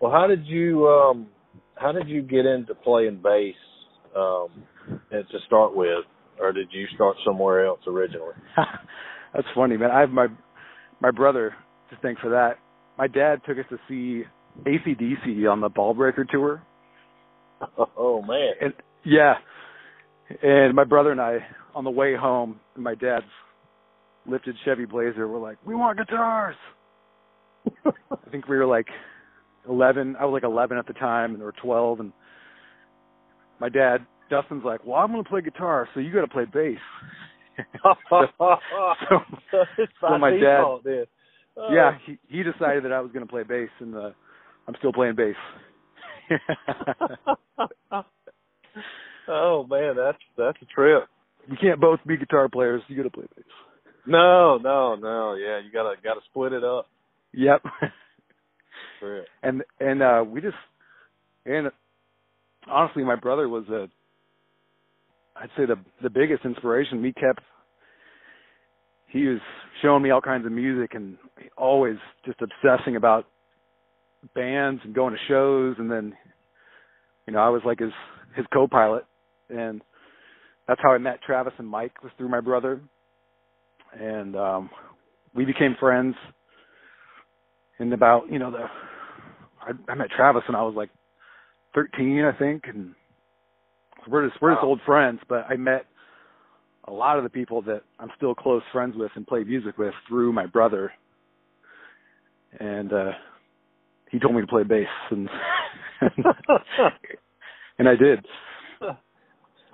Well, 0.00 0.12
how 0.12 0.26
did 0.26 0.46
you 0.46 0.86
um 0.88 1.28
how 1.76 1.92
did 1.92 2.08
you 2.08 2.22
get 2.22 2.46
into 2.46 2.74
playing 2.74 3.20
bass 3.22 3.54
um 4.16 4.48
and 5.10 5.24
to 5.30 5.38
start 5.46 5.74
with, 5.74 6.04
or 6.40 6.52
did 6.52 6.68
you 6.72 6.86
start 6.94 7.16
somewhere 7.24 7.66
else 7.66 7.80
originally? 7.86 8.34
That's 9.34 9.46
funny, 9.54 9.76
man. 9.76 9.90
I 9.90 10.00
have 10.00 10.10
my 10.10 10.28
my 11.00 11.10
brother 11.10 11.54
to 11.90 11.96
thank 12.02 12.18
for 12.18 12.30
that. 12.30 12.58
My 12.98 13.06
dad 13.06 13.40
took 13.46 13.58
us 13.58 13.64
to 13.70 13.78
see 13.88 14.24
AC/DC 14.66 15.50
on 15.50 15.60
the 15.60 15.70
Ballbreaker 15.70 16.28
tour. 16.28 16.62
Oh 17.96 18.20
man. 18.20 18.52
And 18.60 18.74
yeah. 19.04 19.34
And 20.42 20.74
my 20.74 20.84
brother 20.84 21.10
and 21.10 21.20
I 21.20 21.38
on 21.74 21.84
the 21.84 21.90
way 21.90 22.14
home 22.14 22.60
my 22.76 22.94
dad's 22.94 23.24
lifted 24.26 24.56
Chevy 24.64 24.84
Blazer 24.84 25.26
were 25.26 25.38
like, 25.38 25.56
"We 25.64 25.74
want 25.74 25.98
guitars." 25.98 26.56
I 27.86 28.30
think 28.30 28.48
we 28.48 28.56
were 28.56 28.66
like 28.66 28.86
11. 29.68 30.16
I 30.18 30.24
was 30.24 30.32
like 30.32 30.44
11 30.44 30.78
at 30.78 30.86
the 30.86 30.92
time, 30.94 31.34
and 31.34 31.42
or 31.42 31.52
12. 31.62 32.00
And 32.00 32.12
my 33.60 33.68
dad, 33.68 34.06
Dustin's 34.30 34.64
like, 34.64 34.84
"Well, 34.84 34.96
I'm 34.96 35.12
going 35.12 35.22
to 35.22 35.28
play 35.28 35.40
guitar, 35.40 35.88
so 35.94 36.00
you 36.00 36.12
got 36.12 36.22
to 36.22 36.28
play 36.28 36.44
bass." 36.44 36.78
so, 38.10 38.26
so 40.00 40.18
my 40.18 40.30
dad, 40.30 40.60
oh. 40.60 40.80
yeah, 41.70 41.96
he 42.04 42.18
he 42.28 42.42
decided 42.42 42.84
that 42.84 42.92
I 42.92 43.00
was 43.00 43.10
going 43.12 43.24
to 43.24 43.30
play 43.30 43.42
bass, 43.44 43.70
and 43.80 43.94
uh, 43.94 44.10
I'm 44.68 44.74
still 44.78 44.92
playing 44.92 45.16
bass. 45.16 45.36
oh 49.28 49.66
man, 49.68 49.94
that's 49.96 50.18
that's 50.36 50.58
a 50.60 50.66
trip. 50.66 51.04
You 51.48 51.56
can't 51.60 51.80
both 51.80 52.00
be 52.06 52.16
guitar 52.16 52.48
players. 52.48 52.82
You 52.88 52.96
got 52.96 53.04
to 53.04 53.10
play 53.10 53.26
bass. 53.36 53.44
No, 54.06 54.58
no, 54.58 54.94
no. 54.94 55.34
Yeah, 55.34 55.58
you 55.58 55.72
gotta 55.72 55.94
gotta 56.02 56.20
split 56.30 56.52
it 56.52 56.62
up. 56.64 56.88
Yep. 57.32 57.62
And 59.42 59.62
and 59.80 60.02
uh 60.02 60.24
we 60.26 60.40
just 60.40 60.56
and 61.44 61.70
honestly 62.68 63.04
my 63.04 63.16
brother 63.16 63.48
was 63.48 63.68
a 63.68 63.88
I'd 65.36 65.50
say 65.56 65.66
the 65.66 65.76
the 66.02 66.10
biggest 66.10 66.44
inspiration. 66.44 67.02
We 67.02 67.12
kept 67.12 67.40
he 69.08 69.26
was 69.26 69.40
showing 69.82 70.02
me 70.02 70.10
all 70.10 70.20
kinds 70.20 70.46
of 70.46 70.52
music 70.52 70.92
and 70.94 71.16
always 71.56 71.96
just 72.24 72.38
obsessing 72.40 72.96
about 72.96 73.26
bands 74.34 74.80
and 74.84 74.94
going 74.94 75.12
to 75.12 75.20
shows. 75.28 75.76
And 75.78 75.90
then 75.90 76.14
you 77.26 77.32
know 77.32 77.40
I 77.40 77.50
was 77.50 77.62
like 77.64 77.78
his 77.80 77.92
his 78.34 78.46
co-pilot. 78.52 79.04
And 79.50 79.82
that's 80.66 80.80
how 80.82 80.92
I 80.92 80.98
met 80.98 81.22
Travis 81.22 81.52
and 81.58 81.68
Mike 81.68 82.02
was 82.02 82.12
through 82.18 82.28
my 82.30 82.40
brother. 82.40 82.80
And 83.92 84.36
um 84.36 84.70
we 85.34 85.44
became 85.44 85.76
friends 85.78 86.14
in 87.78 87.92
about 87.92 88.30
you 88.30 88.38
know 88.38 88.50
the 88.50 88.64
I, 89.60 89.72
I 89.90 89.94
met 89.94 90.08
Travis 90.16 90.42
when 90.48 90.56
I 90.56 90.62
was 90.62 90.74
like 90.76 90.90
13 91.74 92.24
I 92.24 92.36
think 92.38 92.64
and 92.66 92.94
we're 94.08 94.28
just 94.28 94.40
we're 94.40 94.52
just 94.52 94.62
Wow. 94.62 94.68
old 94.70 94.80
friends 94.86 95.20
but 95.28 95.46
I 95.48 95.56
met 95.56 95.86
a 96.84 96.92
lot 96.92 97.18
of 97.18 97.24
the 97.24 97.30
people 97.30 97.62
that 97.62 97.82
I'm 97.98 98.10
still 98.16 98.34
close 98.34 98.62
friends 98.72 98.94
with 98.96 99.10
and 99.16 99.26
play 99.26 99.42
music 99.44 99.78
with 99.78 99.94
through 100.08 100.32
my 100.32 100.46
brother 100.46 100.92
and 102.60 102.92
uh 102.92 103.10
he 104.10 104.18
told 104.18 104.34
me 104.34 104.40
to 104.40 104.46
play 104.46 104.62
bass 104.62 104.86
and 105.10 105.28
and 107.78 107.88
I 107.88 107.96
did 107.96 108.24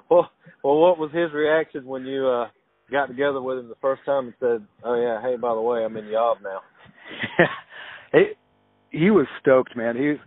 well, 0.08 0.30
well, 0.62 0.76
what 0.76 0.98
was 0.98 1.10
his 1.12 1.32
reaction 1.32 1.86
when 1.86 2.04
you 2.04 2.26
uh 2.26 2.48
got 2.90 3.06
together 3.06 3.40
with 3.40 3.58
him 3.58 3.68
the 3.68 3.74
first 3.80 4.02
time 4.04 4.26
and 4.26 4.34
said, 4.38 4.66
"Oh 4.84 4.94
yeah, 4.94 5.22
hey, 5.22 5.36
by 5.36 5.54
the 5.54 5.60
way, 5.60 5.84
I'm 5.84 5.96
in 5.96 6.06
Yob 6.06 6.38
now." 6.42 6.60
it, 8.12 8.36
he 8.90 9.10
was 9.10 9.26
stoked, 9.40 9.76
man. 9.76 9.96
He's 9.96 10.18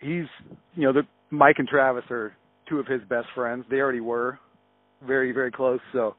he's 0.00 0.26
you 0.74 0.84
know 0.84 0.92
the 0.92 1.02
Mike 1.30 1.56
and 1.58 1.68
Travis 1.68 2.04
are 2.10 2.34
two 2.68 2.78
of 2.78 2.86
his 2.86 3.00
best 3.08 3.26
friends. 3.34 3.64
They 3.70 3.76
already 3.76 4.00
were 4.00 4.38
very 5.06 5.32
very 5.32 5.52
close, 5.52 5.80
so 5.92 6.16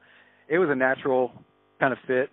it 0.48 0.58
was 0.58 0.68
a 0.70 0.74
natural 0.74 1.32
kind 1.80 1.92
of 1.92 1.98
fit. 2.06 2.30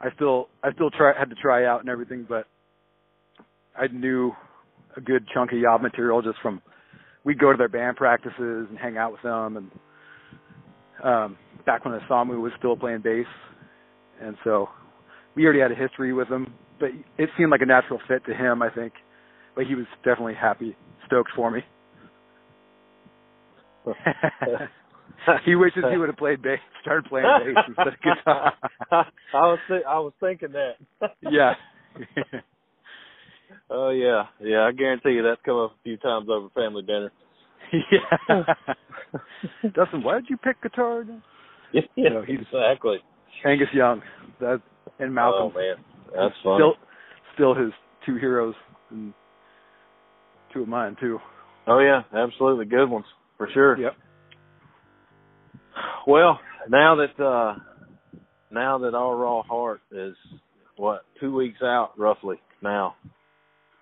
I 0.00 0.08
still 0.14 0.48
I 0.62 0.72
still 0.72 0.90
try 0.90 1.12
had 1.18 1.30
to 1.30 1.36
try 1.36 1.66
out 1.66 1.80
and 1.80 1.88
everything, 1.88 2.26
but 2.28 2.46
I 3.76 3.86
knew 3.86 4.32
a 4.96 5.00
good 5.00 5.26
chunk 5.32 5.52
of 5.52 5.58
Yob 5.58 5.80
material 5.80 6.22
just 6.22 6.38
from 6.42 6.60
we'd 7.24 7.38
go 7.38 7.52
to 7.52 7.58
their 7.58 7.68
band 7.68 7.96
practices 7.96 8.66
and 8.68 8.78
hang 8.78 8.96
out 8.96 9.12
with 9.12 9.22
them 9.22 9.56
and 9.56 9.70
um 11.02 11.38
back 11.64 11.84
when 11.84 11.98
Isamu 11.98 12.40
was 12.40 12.52
still 12.58 12.76
playing 12.76 13.00
bass 13.02 13.26
and 14.20 14.36
so 14.44 14.68
we 15.34 15.44
already 15.44 15.60
had 15.60 15.72
a 15.72 15.74
history 15.74 16.12
with 16.12 16.28
them 16.28 16.52
but 16.82 16.90
it 17.16 17.30
seemed 17.38 17.50
like 17.52 17.62
a 17.62 17.66
natural 17.66 18.00
fit 18.08 18.24
to 18.26 18.34
him. 18.34 18.60
I 18.60 18.68
think, 18.70 18.92
but 19.54 19.66
he 19.66 19.76
was 19.76 19.86
definitely 20.04 20.34
happy, 20.34 20.76
stoked 21.06 21.30
for 21.36 21.48
me. 21.50 21.60
he 25.44 25.54
wishes 25.54 25.84
he 25.90 25.96
would 25.98 26.08
have 26.08 26.16
played 26.18 26.42
bass, 26.42 26.58
started 26.82 27.04
playing 27.08 27.26
bass 27.44 27.64
instead 27.68 27.86
of 27.88 27.94
guitar. 28.02 28.52
I 28.90 29.06
was 29.34 29.58
th- 29.68 29.82
I 29.88 29.98
was 29.98 30.12
thinking 30.20 30.52
that. 30.52 30.72
yeah. 31.30 31.54
oh 33.70 33.90
yeah, 33.90 34.24
yeah. 34.40 34.62
I 34.62 34.72
guarantee 34.72 35.10
you 35.10 35.22
that's 35.22 35.40
come 35.44 35.56
up 35.56 35.72
a 35.72 35.82
few 35.84 35.96
times 35.98 36.28
over 36.30 36.48
family 36.54 36.82
dinner. 36.82 37.10
yeah. 37.72 38.42
Dustin, 39.74 40.02
why 40.02 40.14
did 40.16 40.26
you 40.30 40.36
pick 40.36 40.60
guitar? 40.62 41.04
Yeah, 41.72 41.82
You 41.96 42.10
know, 42.10 42.22
he's- 42.22 42.40
exactly. 42.42 42.98
Angus 43.44 43.68
Young, 43.72 44.02
that 44.40 44.60
and 45.00 45.12
Malcolm. 45.14 45.52
Oh 45.54 45.58
man, 45.58 45.76
that's 46.14 46.34
funny. 46.42 46.56
Still, 46.58 46.74
still 47.34 47.54
his 47.54 47.72
two 48.06 48.16
heroes 48.16 48.54
and 48.90 49.12
two 50.52 50.62
of 50.62 50.68
mine 50.68 50.96
too. 51.00 51.18
Oh 51.66 51.78
yeah, 51.78 52.02
absolutely 52.16 52.66
good 52.66 52.88
ones 52.88 53.06
for 53.38 53.48
sure. 53.52 53.78
Yep. 53.78 53.92
Well, 56.06 56.38
now 56.68 56.96
that 56.96 57.22
uh 57.24 57.54
now 58.50 58.78
that 58.78 58.94
our 58.94 59.16
raw 59.16 59.42
heart 59.42 59.80
is 59.90 60.14
what 60.76 61.02
two 61.20 61.34
weeks 61.34 61.58
out 61.62 61.92
roughly 61.98 62.36
now, 62.62 62.94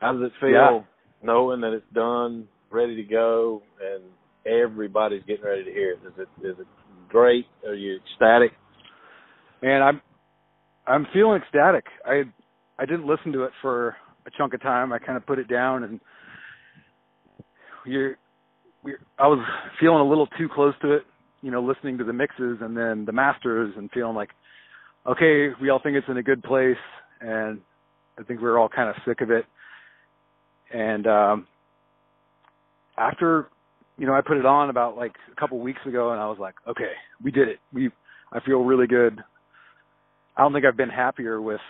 how 0.01 0.13
does 0.13 0.23
it 0.23 0.33
feel 0.41 0.51
Yeah. 0.51 0.81
knowing 1.23 1.61
that 1.63 1.73
it's 1.73 1.93
done, 1.95 2.47
ready 2.71 2.97
to 2.97 3.03
go, 3.03 3.63
and 3.81 4.05
everybody's 4.47 5.25
getting 5.25 5.45
ready 5.45 5.65
to 5.65 5.71
hear 5.73 5.93
it? 5.93 5.99
Is 6.07 6.13
it 6.19 6.47
is 6.47 6.59
it 6.59 6.67
great? 7.09 7.47
Are 7.67 7.75
you 7.75 7.99
ecstatic? 7.99 8.53
Man, 9.63 9.83
I'm 9.83 10.01
I'm 10.91 11.07
feeling 11.13 11.41
ecstatic. 11.41 11.85
I 12.05 12.25
I 12.79 12.87
didn't 12.87 13.07
listen 13.07 13.33
to 13.33 13.45
it 13.45 13.53
for 13.63 13.97
a 14.27 14.31
chunk 14.37 14.55
of 14.55 14.63
time. 14.63 14.93
I 14.93 14.99
kind 14.99 15.17
of 15.17 15.25
put 15.27 15.39
it 15.39 15.49
down 15.49 15.85
and 15.85 16.01
you're 17.87 18.17
we 18.83 18.95
I 19.19 19.29
was 19.29 19.39
feeling 19.79 20.01
a 20.01 20.09
little 20.09 20.27
too 20.39 20.49
close 20.53 20.75
to 20.83 20.93
it, 20.93 21.03
you 21.43 21.51
know, 21.51 21.63
listening 21.63 21.99
to 21.99 22.05
the 22.05 22.13
mixes 22.13 22.59
and 22.61 22.77
then 22.77 23.05
the 23.05 23.13
masters 23.13 23.73
and 23.77 23.91
feeling 23.93 24.17
like 24.17 24.31
okay, 25.07 25.51
we 25.61 25.71
all 25.71 25.81
think 25.83 25.97
it's 25.97 26.09
in 26.09 26.17
a 26.17 26.23
good 26.23 26.43
place 26.43 26.77
and 27.21 27.61
I 28.19 28.23
think 28.25 28.41
we 28.41 28.49
were 28.49 28.59
all 28.59 28.69
kind 28.69 28.89
of 28.89 28.97
sick 29.07 29.21
of 29.21 29.31
it. 29.31 29.45
And 30.73 31.07
um 31.07 31.47
after 32.99 33.49
you 33.97 34.07
know, 34.07 34.15
I 34.15 34.23
put 34.23 34.39
it 34.39 34.47
on 34.47 34.71
about 34.71 34.97
like 34.97 35.13
a 35.31 35.39
couple 35.39 35.61
weeks 35.61 35.81
ago 35.87 36.11
and 36.11 36.21
I 36.21 36.27
was 36.27 36.39
like, 36.41 36.55
okay, 36.67 36.93
we 37.23 37.31
did 37.31 37.49
it. 37.49 37.59
We 37.73 37.91
I 38.33 38.41
feel 38.41 38.65
really 38.65 38.87
good. 38.87 39.21
I 40.37 40.43
don't 40.43 40.53
think 40.53 40.65
I've 40.65 40.77
been 40.77 40.89
happier 40.91 41.41
with 41.41 41.61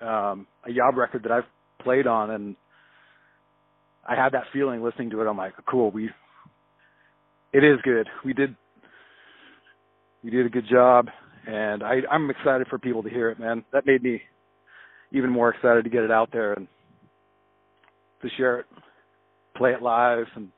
um 0.00 0.46
a 0.64 0.70
Yob 0.70 0.96
record 0.96 1.22
that 1.22 1.32
I've 1.32 1.44
played 1.82 2.06
on 2.06 2.30
and 2.30 2.56
I 4.08 4.14
had 4.14 4.32
that 4.32 4.44
feeling 4.52 4.82
listening 4.82 5.10
to 5.10 5.20
it. 5.20 5.26
I'm 5.26 5.36
like, 5.36 5.54
cool, 5.68 5.90
we 5.90 6.10
it 7.52 7.64
is 7.64 7.78
good. 7.82 8.08
We 8.24 8.32
did 8.32 8.54
we 10.22 10.30
did 10.30 10.46
a 10.46 10.50
good 10.50 10.68
job 10.70 11.08
and 11.46 11.82
I 11.82 12.00
I'm 12.10 12.30
excited 12.30 12.66
for 12.68 12.78
people 12.78 13.02
to 13.02 13.10
hear 13.10 13.30
it, 13.30 13.38
man. 13.38 13.64
That 13.72 13.86
made 13.86 14.02
me 14.02 14.20
even 15.12 15.30
more 15.30 15.50
excited 15.50 15.84
to 15.84 15.90
get 15.90 16.02
it 16.02 16.10
out 16.10 16.30
there 16.32 16.52
and 16.54 16.66
to 18.22 18.28
share 18.36 18.60
it, 18.60 18.66
play 19.56 19.72
it 19.72 19.82
live 19.82 20.26
and 20.34 20.48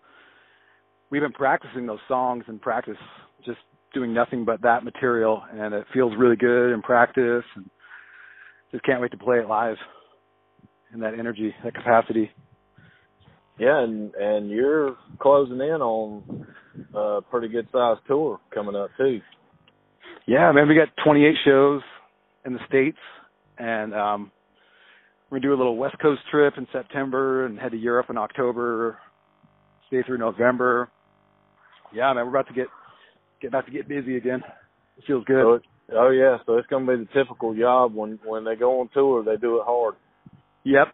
we've 1.11 1.23
been 1.23 1.33
practicing 1.33 1.87
those 1.87 1.99
songs 2.09 2.45
in 2.49 2.59
practice 2.59 2.97
just 3.45 3.59
doing 3.95 4.13
nothing 4.13 4.45
but 4.45 4.63
that 4.63 4.85
material 4.85 5.43
and 5.53 5.75
it 5.75 5.87
feels 5.93 6.13
really 6.19 6.37
good 6.37 6.73
in 6.73 6.83
practice 6.83 7.45
and 7.57 7.69
just 8.71 8.85
can't 8.85 9.01
wait 9.01 9.11
to 9.13 9.19
play 9.19 9.39
it 9.39 9.49
live 9.49 9.77
in 10.93 11.01
that 11.01 11.15
energy, 11.19 11.55
that 11.65 11.75
capacity. 11.75 12.31
Yeah, 13.59 13.83
and 13.83 14.15
and 14.15 14.51
you're 14.51 14.97
closing 15.19 15.57
in 15.57 15.83
on 15.83 16.47
a 16.95 17.21
pretty 17.23 17.49
good 17.49 17.67
sized 17.73 18.01
tour 18.07 18.39
coming 18.55 18.77
up 18.77 18.91
too. 18.97 19.21
Yeah, 20.27 20.53
man, 20.53 20.69
we 20.69 20.75
got 20.75 20.89
28 21.05 21.35
shows 21.45 21.81
in 22.45 22.53
the 22.53 22.61
states, 22.69 22.99
and 23.59 23.95
um, 23.95 24.31
we're 25.29 25.39
gonna 25.39 25.49
do 25.49 25.55
a 25.55 25.59
little 25.59 25.77
West 25.77 25.97
Coast 26.01 26.21
trip 26.31 26.55
in 26.57 26.67
September 26.73 27.47
and 27.47 27.59
head 27.59 27.73
to 27.73 27.79
Europe 27.79 28.07
in 28.11 28.17
October, 28.17 28.99
stay 29.89 30.03
through 30.07 30.19
November. 30.19 30.89
Yeah, 31.93 32.13
man, 32.13 32.25
we're 32.27 32.39
about 32.39 32.49
to 32.49 32.55
get 32.55 32.69
get 33.41 33.49
about 33.49 33.67
to 33.67 33.73
get 33.73 33.89
busy 33.89 34.17
again. 34.17 34.43
It 34.97 35.05
feels 35.07 35.25
good. 35.25 35.43
So 35.43 35.55
it, 35.55 35.63
oh 35.95 36.11
yeah, 36.11 36.39
so 36.47 36.57
it's 36.57 36.69
gonna 36.69 36.87
be 36.87 37.05
the 37.05 37.21
typical 37.21 37.55
Yob 37.55 37.95
when 37.95 38.19
when 38.25 38.45
they 38.45 38.57
go 38.57 38.81
on 38.81 38.89
tour, 38.93 39.25
they 39.25 39.37
do 39.37 39.57
it 39.57 39.65
hard. 39.65 39.95
Yep, 40.65 40.89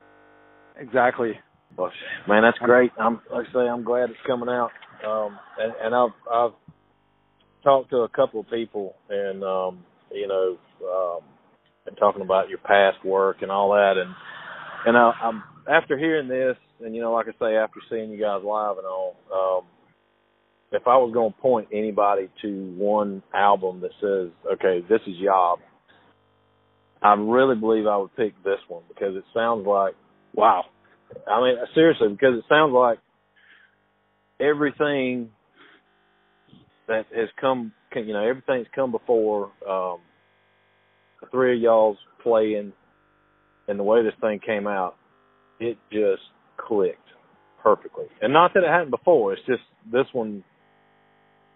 exactly. 0.76 1.32
Gosh, 1.76 1.92
man, 2.28 2.42
that's 2.42 2.58
great. 2.58 2.92
I'm 2.98 3.20
like 3.32 3.46
I 3.50 3.52
say, 3.52 3.68
I'm 3.68 3.84
glad 3.84 4.10
it's 4.10 4.18
coming 4.26 4.48
out. 4.48 4.70
Um, 5.06 5.38
and, 5.58 5.72
and 5.82 5.94
I've 5.94 6.32
I've 6.32 6.52
talked 7.64 7.90
to 7.90 7.98
a 7.98 8.08
couple 8.08 8.40
of 8.40 8.50
people, 8.50 8.94
and 9.08 9.42
um, 9.42 9.84
you 10.12 10.28
know, 10.28 10.56
um, 10.86 11.20
and 11.86 11.96
talking 11.96 12.22
about 12.22 12.48
your 12.48 12.58
past 12.58 13.04
work 13.04 13.38
and 13.42 13.50
all 13.50 13.70
that, 13.72 13.94
and 13.96 14.14
and 14.86 14.96
I, 14.96 15.12
I'm 15.22 15.42
after 15.68 15.98
hearing 15.98 16.28
this, 16.28 16.56
and 16.84 16.94
you 16.94 17.00
know, 17.00 17.12
like 17.12 17.26
I 17.26 17.32
say, 17.32 17.56
after 17.56 17.80
seeing 17.90 18.10
you 18.10 18.20
guys 18.20 18.42
live 18.44 18.78
and 18.78 18.86
all, 18.86 19.16
um, 19.32 19.66
if 20.74 20.86
I 20.86 20.96
was 20.96 21.12
going 21.12 21.32
to 21.32 21.38
point 21.40 21.68
anybody 21.72 22.28
to 22.42 22.74
one 22.76 23.22
album 23.34 23.80
that 23.80 23.90
says, 24.00 24.30
okay, 24.54 24.84
this 24.88 25.00
is 25.06 25.14
Yob, 25.18 25.60
I 27.02 27.14
really 27.14 27.56
believe 27.56 27.86
I 27.86 27.96
would 27.96 28.14
pick 28.16 28.34
this 28.44 28.58
one 28.68 28.82
because 28.88 29.14
it 29.16 29.24
sounds 29.34 29.66
like 29.66 29.94
Wow. 30.34 30.64
I 31.28 31.40
mean, 31.40 31.56
seriously, 31.74 32.08
because 32.08 32.38
it 32.38 32.44
sounds 32.48 32.72
like 32.72 32.98
everything 34.40 35.30
that 36.88 37.06
has 37.14 37.28
come, 37.40 37.72
you 37.94 38.12
know, 38.12 38.26
everything's 38.26 38.66
come 38.74 38.90
before 38.90 39.44
um, 39.68 39.98
the 41.20 41.28
three 41.30 41.56
of 41.56 41.62
y'all's 41.62 41.96
playing, 42.22 42.72
and 43.68 43.78
the 43.78 43.84
way 43.84 44.02
this 44.02 44.12
thing 44.20 44.40
came 44.44 44.66
out, 44.66 44.96
it 45.60 45.78
just 45.92 46.22
clicked 46.58 46.98
perfectly. 47.62 48.06
And 48.20 48.32
not 48.32 48.52
that 48.54 48.64
it 48.64 48.68
hadn't 48.68 48.90
before. 48.90 49.32
It's 49.32 49.42
just 49.46 49.62
this 49.90 50.06
one. 50.12 50.42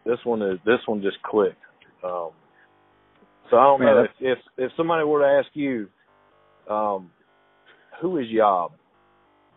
This 0.08 0.18
one 0.24 0.42
is 0.42 0.58
this 0.66 0.80
one 0.86 1.02
just 1.02 1.22
clicked. 1.22 1.58
Um, 2.04 2.30
so 3.50 3.58
I 3.58 3.64
don't 3.64 3.80
Man, 3.80 3.94
know 3.94 4.02
if, 4.04 4.10
if 4.20 4.38
if 4.56 4.72
somebody 4.76 5.04
were 5.04 5.20
to 5.20 5.26
ask 5.26 5.48
you, 5.54 5.88
um, 6.70 7.10
who 8.00 8.18
is 8.18 8.28
Yob? 8.28 8.72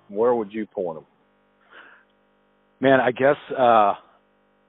Where 0.10 0.36
would 0.36 0.54
you 0.54 0.68
point 0.68 0.98
them? 0.98 1.06
Man, 2.82 3.00
I 3.00 3.12
guess 3.12 3.38
uh 3.58 3.94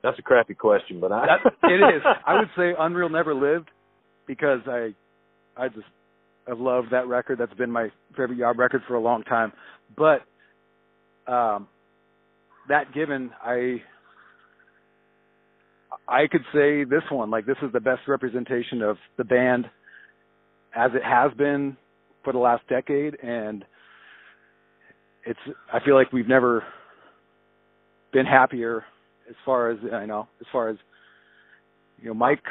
That's 0.02 0.18
a 0.18 0.22
crappy 0.22 0.54
question, 0.54 1.00
but 1.00 1.12
I 1.12 1.26
that, 1.26 1.70
it 1.70 1.96
is. 1.96 2.02
I 2.26 2.34
would 2.38 2.50
say 2.56 2.74
Unreal 2.78 3.08
Never 3.10 3.34
Lived 3.34 3.70
because 4.26 4.60
I 4.68 4.94
I 5.56 5.68
just 5.68 5.86
I've 6.50 6.60
loved 6.60 6.88
that 6.92 7.08
record. 7.08 7.38
That's 7.38 7.54
been 7.54 7.70
my 7.72 7.88
favorite 8.16 8.38
Yob 8.38 8.58
record 8.58 8.82
for 8.88 8.94
a 8.94 9.00
long 9.00 9.24
time. 9.24 9.52
But 9.96 10.22
um 11.26 11.68
that 12.68 12.92
given 12.94 13.30
I 13.42 13.82
I 16.12 16.26
could 16.30 16.42
say 16.52 16.84
this 16.84 17.02
one, 17.10 17.30
like 17.30 17.46
this 17.46 17.56
is 17.62 17.72
the 17.72 17.80
best 17.80 18.02
representation 18.06 18.82
of 18.82 18.98
the 19.16 19.24
band 19.24 19.64
as 20.76 20.90
it 20.94 21.02
has 21.02 21.32
been 21.38 21.74
for 22.22 22.34
the 22.34 22.38
last 22.38 22.68
decade 22.68 23.16
and 23.22 23.64
it's 25.24 25.38
I 25.72 25.80
feel 25.82 25.94
like 25.94 26.12
we've 26.12 26.28
never 26.28 26.64
been 28.12 28.26
happier 28.26 28.84
as 29.28 29.36
far 29.46 29.70
as 29.70 29.78
I 29.90 30.04
know, 30.04 30.28
as 30.42 30.46
far 30.52 30.68
as 30.68 30.76
you 31.98 32.08
know, 32.08 32.14
Mike 32.14 32.42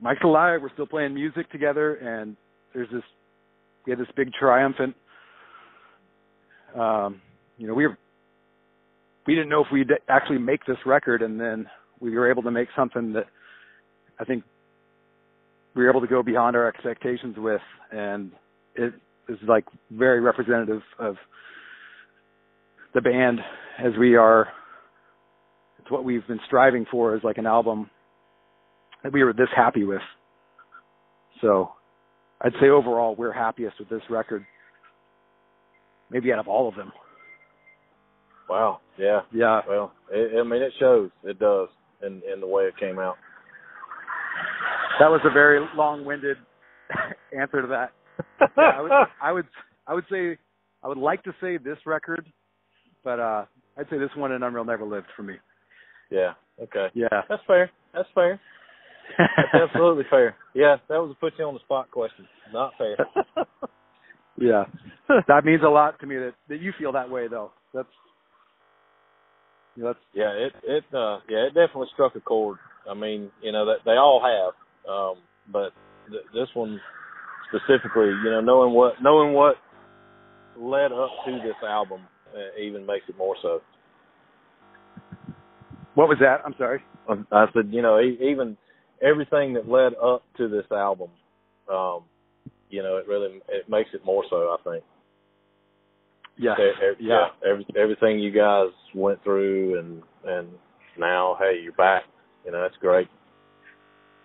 Mike's 0.00 0.24
alive, 0.24 0.60
we're 0.60 0.72
still 0.72 0.88
playing 0.88 1.14
music 1.14 1.48
together 1.52 1.94
and 1.94 2.36
there's 2.74 2.88
this 2.90 3.02
we 3.86 3.92
had 3.92 4.00
this 4.00 4.08
big 4.16 4.32
triumphant 4.32 4.96
um 6.76 7.22
you 7.58 7.68
know, 7.68 7.74
we 7.74 7.86
were 7.86 7.96
we 9.24 9.36
didn't 9.36 9.50
know 9.50 9.60
if 9.60 9.68
we'd 9.72 9.90
actually 10.08 10.38
make 10.38 10.66
this 10.66 10.78
record 10.84 11.22
and 11.22 11.38
then 11.38 11.66
we 12.00 12.10
were 12.16 12.30
able 12.30 12.42
to 12.42 12.50
make 12.50 12.68
something 12.76 13.12
that 13.14 13.26
I 14.18 14.24
think 14.24 14.44
we 15.74 15.84
were 15.84 15.90
able 15.90 16.00
to 16.00 16.06
go 16.06 16.22
beyond 16.22 16.56
our 16.56 16.68
expectations 16.68 17.36
with 17.38 17.60
and 17.92 18.32
it 18.74 18.94
is 19.28 19.38
like 19.46 19.64
very 19.90 20.20
representative 20.20 20.82
of 20.98 21.16
the 22.94 23.00
band 23.00 23.40
as 23.78 23.92
we 23.98 24.16
are. 24.16 24.48
It's 25.78 25.90
what 25.90 26.04
we've 26.04 26.26
been 26.26 26.40
striving 26.46 26.86
for 26.90 27.14
is 27.16 27.22
like 27.24 27.38
an 27.38 27.46
album 27.46 27.90
that 29.02 29.12
we 29.12 29.22
were 29.22 29.32
this 29.32 29.48
happy 29.54 29.84
with. 29.84 30.02
So 31.40 31.70
i'd 32.42 32.52
say 32.60 32.68
overall 32.68 33.14
we're 33.16 33.32
happiest 33.32 33.78
with 33.78 33.88
this 33.88 34.02
record 34.10 34.44
maybe 36.10 36.32
out 36.32 36.38
of 36.38 36.48
all 36.48 36.68
of 36.68 36.74
them. 36.74 36.92
Wow, 38.48 38.80
yeah. 38.98 39.22
yeah. 39.32 39.60
Well, 39.68 39.92
it, 40.10 40.38
I 40.38 40.42
mean, 40.44 40.62
it 40.62 40.72
shows. 40.78 41.10
It 41.24 41.38
does 41.38 41.68
in 42.06 42.22
in 42.32 42.40
the 42.40 42.46
way 42.46 42.64
it 42.64 42.76
came 42.78 42.98
out. 42.98 43.16
that 45.00 45.10
was 45.10 45.20
a 45.24 45.32
very 45.32 45.64
long-winded 45.76 46.36
answer 47.38 47.62
to 47.62 47.68
that 47.68 47.92
yeah, 48.40 48.48
I 48.58 48.82
would, 48.82 48.92
I 49.22 49.32
would, 49.32 49.46
I 49.86 49.94
would 49.94 50.04
say, 50.10 50.38
I 50.82 50.88
would 50.88 50.98
like 50.98 51.22
to 51.24 51.34
say 51.40 51.56
this 51.58 51.78
record, 51.84 52.26
but 53.04 53.20
uh 53.20 53.44
I'd 53.78 53.88
say 53.90 53.98
this 53.98 54.10
one 54.16 54.32
and 54.32 54.42
Unreal 54.42 54.64
Never 54.64 54.84
Lived 54.86 55.06
for 55.16 55.22
me. 55.22 55.34
Yeah. 56.10 56.32
Okay. 56.62 56.86
Yeah. 56.94 57.08
That's 57.28 57.42
fair. 57.46 57.70
That's 57.92 58.08
fair. 58.14 58.40
That's 59.18 59.54
absolutely 59.70 60.04
fair. 60.08 60.34
Yeah, 60.54 60.76
that 60.88 60.96
was 60.96 61.14
a 61.14 61.20
put 61.20 61.34
you 61.38 61.44
on 61.44 61.54
the 61.54 61.60
spot 61.60 61.90
question. 61.90 62.26
Not 62.52 62.72
fair. 62.78 62.96
yeah. 64.38 64.64
that 65.28 65.44
means 65.44 65.62
a 65.64 65.68
lot 65.68 66.00
to 66.00 66.06
me 66.06 66.16
that 66.16 66.34
that 66.48 66.60
you 66.60 66.72
feel 66.78 66.92
that 66.92 67.10
way 67.10 67.28
though. 67.28 67.52
That's 67.74 67.88
that's 69.76 69.98
Yeah, 70.14 70.30
it 70.32 70.52
it 70.64 70.84
uh 70.94 71.20
yeah, 71.28 71.46
it 71.46 71.54
definitely 71.54 71.88
struck 71.94 72.16
a 72.16 72.20
chord. 72.20 72.58
I 72.90 72.94
mean, 72.94 73.30
you 73.42 73.52
know 73.52 73.66
that 73.66 73.78
they 73.84 73.92
all 73.92 74.22
have, 74.22 74.90
um, 74.92 75.22
but 75.52 75.72
th- 76.10 76.24
this 76.34 76.48
one 76.54 76.80
specifically, 77.48 78.08
you 78.08 78.30
know, 78.30 78.40
knowing 78.40 78.74
what 78.74 78.94
knowing 79.02 79.34
what 79.34 79.56
led 80.56 80.92
up 80.92 81.10
to 81.26 81.32
this 81.44 81.56
album 81.68 82.02
uh, 82.34 82.60
even 82.60 82.86
makes 82.86 83.06
it 83.08 83.18
more 83.18 83.36
so. 83.42 83.60
what 85.94 86.08
was 86.08 86.18
that? 86.20 86.40
I'm 86.44 86.54
sorry. 86.58 86.82
Um, 87.08 87.26
I 87.32 87.46
said, 87.54 87.68
you 87.72 87.82
know, 87.82 88.00
even 88.00 88.56
everything 89.02 89.54
that 89.54 89.68
led 89.68 89.94
up 90.02 90.24
to 90.38 90.48
this 90.48 90.66
album, 90.70 91.10
um, 91.72 92.04
you 92.70 92.82
know, 92.82 92.96
it 92.98 93.08
really 93.08 93.40
it 93.48 93.68
makes 93.68 93.90
it 93.94 94.04
more 94.04 94.24
so. 94.30 94.56
I 94.58 94.70
think. 94.70 94.84
E- 96.38 96.42
e- 96.44 96.96
Yeah. 97.00 97.28
Every, 97.48 97.66
everything 97.76 98.18
you 98.18 98.30
guys 98.30 98.68
went 98.94 99.22
through, 99.24 99.78
and 99.78 100.02
and 100.24 100.48
now, 100.98 101.36
hey, 101.40 101.60
you're 101.62 101.72
back. 101.72 102.04
You 102.44 102.52
know, 102.52 102.60
that's 102.62 102.76
great. 102.80 103.08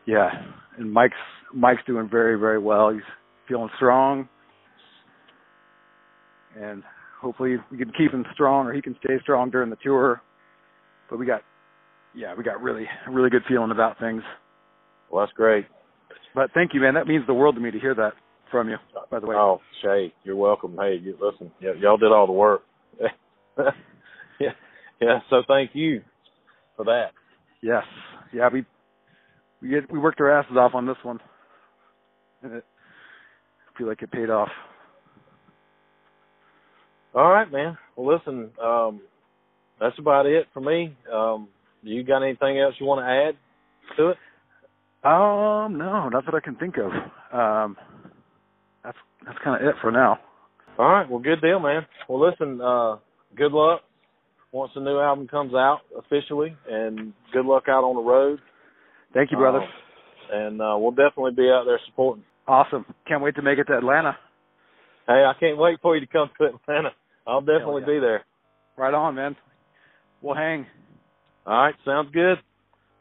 Yeah. 0.06 0.30
And 0.78 0.92
Mike's 0.92 1.16
Mike's 1.54 1.82
doing 1.86 2.08
very, 2.10 2.40
very 2.40 2.60
well. 2.60 2.90
He's 2.92 3.02
feeling 3.48 3.70
strong. 3.78 4.28
And 6.60 6.84
hopefully 7.22 7.58
we 7.72 7.78
can 7.78 7.92
keep 7.98 8.12
him 8.12 8.26
strong 8.34 8.68
or 8.68 8.74
he 8.74 8.82
can 8.82 8.96
stay 9.04 9.16
strong 9.22 9.50
during 9.50 9.70
the 9.70 9.78
tour. 9.84 10.22
But 11.10 11.20
we 11.20 11.26
got 11.26 11.42
yeah, 12.14 12.34
we 12.36 12.44
got 12.44 12.62
really 12.62 12.88
really 13.10 13.30
good 13.30 13.44
feeling 13.48 13.72
about 13.72 14.00
things. 14.00 14.24
Well, 15.10 15.26
that's 15.26 15.36
great. 15.36 15.66
But 16.34 16.52
thank 16.54 16.74
you, 16.74 16.82
man. 16.82 16.94
That 16.94 17.08
means 17.08 17.26
the 17.28 17.34
world 17.34 17.56
to 17.56 17.62
me 17.62 17.72
to 17.72 17.80
hear 17.80 17.96
that 17.96 18.14
from 18.52 18.70
you, 18.70 18.78
by 19.10 19.20
the 19.20 19.28
way. 19.28 19.36
Oh, 19.38 19.60
Shay, 19.82 20.14
you're 20.24 20.36
welcome. 20.36 20.78
Hey, 20.80 21.00
you, 21.02 21.18
listen, 21.22 21.52
y- 21.62 21.74
y'all 21.80 21.98
did 21.98 22.12
all 22.12 22.28
the 22.28 22.34
work. 22.34 22.62
yeah, 24.40 24.52
yeah. 25.02 25.20
So 25.30 25.44
thank 25.48 25.72
you 25.74 26.02
for 26.76 26.86
that. 26.86 27.12
Yes. 27.64 27.84
Yeah, 28.34 28.50
we 28.52 28.66
we 29.62 29.70
get 29.70 29.92
we 29.92 30.00
worked 30.00 30.22
our 30.22 30.32
asses 30.32 30.58
off 30.58 30.76
on 30.76 30.86
this 30.86 30.98
one. 31.04 31.20
And 32.44 32.54
it 32.56 32.66
I 33.74 33.78
feel 33.78 33.88
like 33.88 34.02
it 34.02 34.12
paid 34.12 34.30
off. 34.30 34.50
All 37.16 37.30
right, 37.32 37.52
man. 37.52 37.78
Well, 37.96 38.16
listen, 38.16 38.52
um, 38.64 39.02
that's 39.80 39.98
about 40.00 40.26
it 40.28 40.48
for 40.54 40.62
me. 40.62 40.96
Um, 41.14 41.50
you 41.84 42.04
got 42.04 42.24
anything 42.24 42.60
else 42.60 42.76
you 42.80 42.86
want 42.86 43.02
to 43.02 43.10
add 43.10 43.36
to 43.98 44.10
it? 44.10 44.18
Um, 45.04 45.78
no, 45.78 46.10
not 46.10 46.26
that 46.26 46.36
I 46.36 46.40
can 46.42 46.56
think 46.56 46.76
of. 46.78 46.92
Um 47.38 47.78
that's 49.26 49.36
that's 49.36 49.44
kinda 49.44 49.70
it 49.70 49.76
for 49.82 49.92
now. 49.92 50.20
All 50.78 50.90
right. 50.90 51.10
Well, 51.10 51.20
good 51.20 51.42
deal, 51.42 51.60
man. 51.60 51.86
Well, 52.08 52.28
listen. 52.30 52.62
Uh, 52.62 52.98
good 53.36 53.52
luck 53.52 53.82
once 54.52 54.72
the 54.76 54.82
new 54.82 55.00
album 55.00 55.28
comes 55.28 55.54
out 55.54 55.80
officially, 55.98 56.56
and 56.70 57.14
good 57.34 57.46
luck 57.46 57.64
out 57.68 57.84
on 57.84 57.96
the 57.96 58.02
road. 58.02 58.40
Thank 59.14 59.32
you, 59.32 59.38
brother. 59.38 59.60
Um, 59.60 59.70
and 60.32 60.62
uh, 60.62 60.76
we'll 60.78 60.92
definitely 60.92 61.32
be 61.32 61.50
out 61.50 61.66
there 61.66 61.80
supporting. 61.88 62.24
awesome. 62.48 62.86
Can't 63.08 63.22
wait 63.22 63.36
to 63.36 63.42
make 63.42 63.60
it 63.60 63.66
to 63.66 63.78
Atlanta. 63.78 64.18
Hey, 65.08 65.26
I 65.26 65.34
can't 65.40 65.58
wait 65.58 65.80
for 65.82 65.96
you 65.96 66.02
to 66.06 66.12
come 66.12 66.30
to 66.40 66.48
Atlanta. 66.48 66.90
I'll 67.28 67.42
definitely 67.42 67.82
yeah. 67.82 67.94
be 67.94 68.00
there. 68.00 68.26
Right 68.78 68.94
on, 68.94 69.16
man. 69.16 69.36
We'll 70.22 70.36
hang. 70.36 70.66
All 71.46 71.54
right, 71.54 71.76
sounds 71.84 72.10
good. 72.14 72.38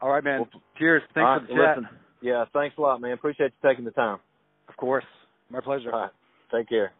All 0.01 0.09
right, 0.09 0.23
man. 0.23 0.39
Well, 0.39 0.61
Cheers. 0.77 1.03
Thanks 1.13 1.27
all 1.27 1.39
for 1.39 1.47
the 1.47 1.53
chat. 1.53 1.77
listen. 1.77 1.97
Yeah, 2.21 2.45
thanks 2.53 2.75
a 2.77 2.81
lot, 2.81 3.01
man. 3.01 3.13
Appreciate 3.13 3.51
you 3.61 3.69
taking 3.69 3.85
the 3.85 3.91
time. 3.91 4.19
Of 4.67 4.75
course. 4.77 5.05
My 5.51 5.59
pleasure. 5.59 5.93
All 5.93 6.01
right, 6.01 6.09
take 6.51 6.69
care. 6.69 6.93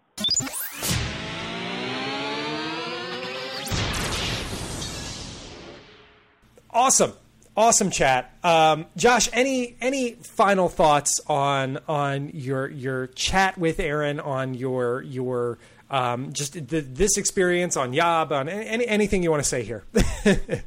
Awesome, 6.69 7.13
awesome 7.55 7.91
chat. 7.91 8.37
Um, 8.43 8.85
Josh, 8.95 9.29
any 9.33 9.75
any 9.81 10.13
final 10.13 10.69
thoughts 10.69 11.19
on 11.27 11.79
on 11.87 12.29
your 12.33 12.69
your 12.69 13.07
chat 13.07 13.57
with 13.57 13.79
Aaron 13.79 14.19
on 14.19 14.53
your 14.53 15.01
your 15.01 15.57
um, 15.89 16.33
just 16.33 16.53
the, 16.53 16.81
this 16.81 17.17
experience 17.17 17.75
on 17.77 17.93
Yob 17.93 18.31
on 18.31 18.47
any 18.49 18.87
anything 18.87 19.23
you 19.23 19.31
want 19.31 19.43
to 19.43 19.49
say 19.49 19.63
here? 19.63 19.83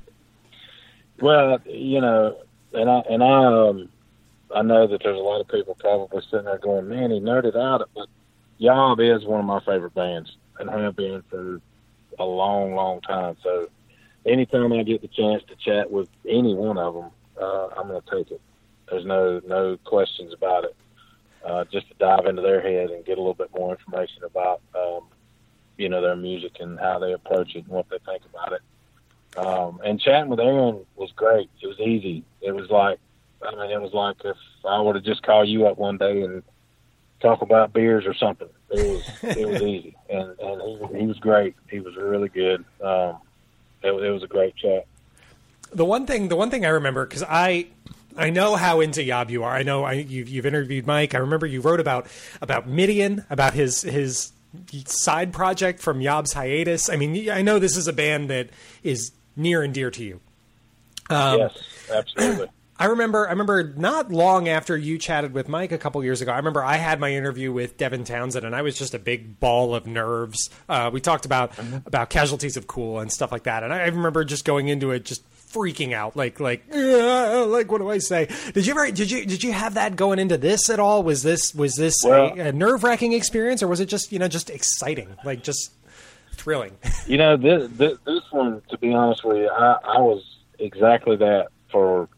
Well, 1.20 1.58
you 1.64 2.00
know, 2.00 2.36
and 2.72 2.90
I 2.90 2.98
and 3.08 3.22
I 3.22 3.44
um 3.44 3.88
I 4.54 4.62
know 4.62 4.86
that 4.86 5.02
there's 5.02 5.18
a 5.18 5.22
lot 5.22 5.40
of 5.40 5.48
people 5.48 5.76
probably 5.78 6.22
sitting 6.22 6.44
there 6.44 6.58
going, 6.58 6.88
"Man, 6.88 7.10
he 7.10 7.20
nerded 7.20 7.56
out," 7.56 7.80
it, 7.80 7.88
but 7.94 8.08
Yob 8.58 9.00
is 9.00 9.24
one 9.24 9.40
of 9.40 9.46
my 9.46 9.60
favorite 9.60 9.94
bands 9.94 10.36
and 10.58 10.70
have 10.70 10.96
been 10.96 11.22
for 11.22 11.60
a 12.18 12.24
long, 12.24 12.74
long 12.74 13.00
time. 13.00 13.36
So, 13.42 13.68
anytime 14.24 14.72
I 14.72 14.82
get 14.82 15.02
the 15.02 15.08
chance 15.08 15.42
to 15.48 15.56
chat 15.56 15.90
with 15.90 16.08
any 16.28 16.54
one 16.54 16.78
of 16.78 16.94
them, 16.94 17.10
uh, 17.40 17.68
I'm 17.76 17.88
going 17.88 18.00
to 18.00 18.10
take 18.10 18.30
it. 18.30 18.40
There's 18.90 19.04
no 19.04 19.40
no 19.46 19.76
questions 19.84 20.32
about 20.32 20.64
it. 20.64 20.76
Uh, 21.44 21.64
just 21.64 21.86
to 21.88 21.94
dive 21.98 22.24
into 22.26 22.40
their 22.40 22.62
head 22.62 22.90
and 22.90 23.04
get 23.04 23.18
a 23.18 23.20
little 23.20 23.34
bit 23.34 23.50
more 23.54 23.72
information 23.72 24.24
about, 24.24 24.62
um, 24.74 25.02
you 25.76 25.90
know, 25.90 26.00
their 26.00 26.16
music 26.16 26.56
and 26.58 26.78
how 26.80 26.98
they 26.98 27.12
approach 27.12 27.54
it 27.54 27.64
and 27.64 27.68
what 27.68 27.86
they 27.90 27.98
think 28.06 28.22
about 28.24 28.52
it. 28.54 28.62
Um, 29.36 29.78
and 29.84 30.00
chatting 30.00 30.30
with 30.30 30.40
Aaron 30.40 30.86
was 30.96 31.12
great. 31.12 31.50
It 31.60 31.66
was 31.66 31.78
easy. 31.80 32.24
It 32.40 32.52
was 32.52 32.70
like, 32.70 32.98
I 33.44 33.50
mean, 33.54 33.70
it 33.70 33.80
was 33.80 33.92
like 33.92 34.16
if 34.24 34.36
I 34.64 34.80
would 34.80 34.96
have 34.96 35.04
just 35.04 35.22
called 35.22 35.48
you 35.48 35.66
up 35.66 35.78
one 35.78 35.98
day 35.98 36.22
and 36.22 36.42
talk 37.20 37.42
about 37.42 37.72
beers 37.72 38.04
or 38.06 38.14
something. 38.14 38.48
It 38.70 38.88
was 39.22 39.36
it 39.36 39.48
was 39.48 39.62
easy, 39.62 39.96
and 40.08 40.38
and 40.38 40.62
he, 40.92 41.00
he 41.00 41.06
was 41.06 41.18
great. 41.18 41.54
He 41.70 41.80
was 41.80 41.96
really 41.96 42.28
good. 42.28 42.64
Um, 42.82 43.18
it, 43.82 43.92
it 43.92 44.10
was 44.10 44.22
a 44.22 44.26
great 44.26 44.56
chat. 44.56 44.86
the 45.72 45.84
one 45.84 46.06
thing 46.06 46.28
the 46.28 46.36
one 46.36 46.50
thing 46.50 46.64
I 46.64 46.70
remember 46.70 47.06
because 47.06 47.24
I 47.28 47.66
I 48.16 48.30
know 48.30 48.56
how 48.56 48.80
into 48.80 49.02
Yob 49.02 49.30
you 49.30 49.42
are. 49.42 49.52
I 49.52 49.62
know 49.62 49.84
I, 49.84 49.92
you've, 49.94 50.28
you've 50.28 50.46
interviewed 50.46 50.86
Mike. 50.86 51.14
I 51.14 51.18
remember 51.18 51.46
you 51.46 51.60
wrote 51.60 51.80
about 51.80 52.06
about 52.40 52.68
Middian 52.68 53.24
about 53.30 53.54
his 53.54 53.82
his 53.82 54.32
side 54.86 55.32
project 55.32 55.80
from 55.80 56.00
Yob's 56.00 56.32
hiatus. 56.32 56.88
I 56.88 56.96
mean, 56.96 57.28
I 57.30 57.42
know 57.42 57.58
this 57.58 57.76
is 57.76 57.88
a 57.88 57.92
band 57.92 58.30
that 58.30 58.50
is 58.82 59.10
near 59.36 59.62
and 59.62 59.74
dear 59.74 59.90
to 59.90 60.04
you. 60.04 60.20
Um, 61.10 61.38
yes, 61.40 61.58
absolutely. 61.92 62.48
I 62.78 62.86
remember 62.86 63.26
I 63.26 63.30
remember 63.30 63.72
not 63.76 64.10
long 64.10 64.48
after 64.48 64.76
you 64.76 64.98
chatted 64.98 65.32
with 65.32 65.48
Mike 65.48 65.70
a 65.70 65.78
couple 65.78 66.02
years 66.02 66.20
ago. 66.20 66.32
I 66.32 66.36
remember 66.38 66.62
I 66.64 66.76
had 66.76 66.98
my 66.98 67.12
interview 67.12 67.52
with 67.52 67.76
Devin 67.76 68.02
Townsend 68.04 68.44
and 68.44 68.54
I 68.54 68.62
was 68.62 68.76
just 68.76 68.94
a 68.94 68.98
big 68.98 69.38
ball 69.38 69.74
of 69.74 69.86
nerves. 69.86 70.50
Uh, 70.68 70.90
we 70.92 71.00
talked 71.00 71.24
about 71.24 71.52
about 71.86 72.10
casualties 72.10 72.56
of 72.56 72.66
cool 72.66 72.98
and 72.98 73.12
stuff 73.12 73.30
like 73.30 73.44
that. 73.44 73.62
And 73.62 73.72
I 73.72 73.84
remember 73.86 74.24
just 74.24 74.44
going 74.44 74.68
into 74.68 74.90
it 74.90 75.04
just 75.04 75.22
freaking 75.52 75.92
out 75.92 76.16
like 76.16 76.40
like 76.40 76.64
"Uh, 76.74 77.46
like 77.46 77.70
what 77.70 77.78
do 77.78 77.88
I 77.88 77.98
say? 77.98 78.28
Did 78.54 78.66
you 78.66 78.72
ever 78.72 78.90
did 78.90 79.08
you 79.08 79.24
did 79.24 79.44
you 79.44 79.52
have 79.52 79.74
that 79.74 79.94
going 79.94 80.18
into 80.18 80.36
this 80.36 80.68
at 80.68 80.80
all? 80.80 81.04
Was 81.04 81.22
this 81.22 81.54
was 81.54 81.76
this 81.76 81.94
Well- 82.04 82.34
a, 82.36 82.48
a 82.48 82.52
nerve-wracking 82.52 83.12
experience 83.12 83.62
or 83.62 83.68
was 83.68 83.78
it 83.78 83.86
just, 83.86 84.10
you 84.10 84.18
know, 84.18 84.26
just 84.26 84.50
exciting? 84.50 85.16
Like 85.24 85.44
just 85.44 85.70
thrilling. 86.32 86.72
You 87.06 87.18
know, 87.18 87.36
this, 87.36 87.70
this 87.72 87.98
this 88.06 88.22
one, 88.30 88.62
to 88.70 88.78
be 88.78 88.92
honest 88.94 89.24
with 89.24 89.36
you, 89.36 89.48
I, 89.50 89.76
I 89.84 89.98
was 90.00 90.24
exactly 90.58 91.16
that 91.16 91.48
for 91.70 92.08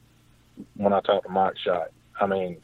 when 0.75 0.93
I 0.93 1.01
talked 1.01 1.27
to 1.27 1.33
Mike 1.33 1.55
Scheidt. 1.65 1.89
I 2.21 2.27
mean, 2.27 2.57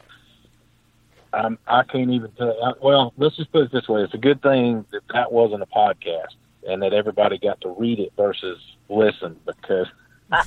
I'm, 1.33 1.59
I 1.67 1.83
can't 1.85 2.11
even 2.11 2.31
tell. 2.33 2.57
I, 2.63 2.73
well, 2.83 3.13
let's 3.17 3.37
just 3.37 3.53
put 3.53 3.63
it 3.65 3.73
this 3.73 3.89
way: 3.89 4.03
it's 4.03 4.15
a 4.15 4.19
good 4.19 4.43
thing 4.43 4.85
that 4.93 5.03
that 5.13 5.33
wasn't 5.33 5.63
a 5.63 5.67
podcast 5.67 6.35
and 6.67 6.83
that 6.83 6.93
everybody 6.93 7.39
got 7.39 7.61
to 7.63 7.71
read 7.71 7.99
it 7.99 8.13
versus 8.17 8.59
listen, 8.89 9.39
because 9.47 9.87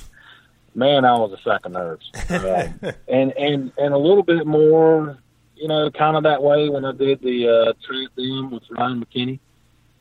man, 0.74 1.04
I 1.04 1.12
was 1.18 1.32
a 1.32 1.42
sack 1.42 1.66
of 1.66 1.72
nerves, 1.72 2.10
um, 2.30 2.80
and 3.08 3.32
and 3.32 3.72
and 3.76 3.94
a 3.94 3.98
little 3.98 4.22
bit 4.22 4.46
more, 4.46 5.18
you 5.56 5.68
know, 5.68 5.90
kind 5.90 6.16
of 6.16 6.22
that 6.24 6.42
way 6.42 6.68
when 6.68 6.84
I 6.84 6.92
did 6.92 7.20
the 7.20 7.48
uh, 7.48 7.72
Trap 7.86 8.14
Them 8.16 8.50
with 8.50 8.62
Ryan 8.70 9.04
McKenney. 9.04 9.38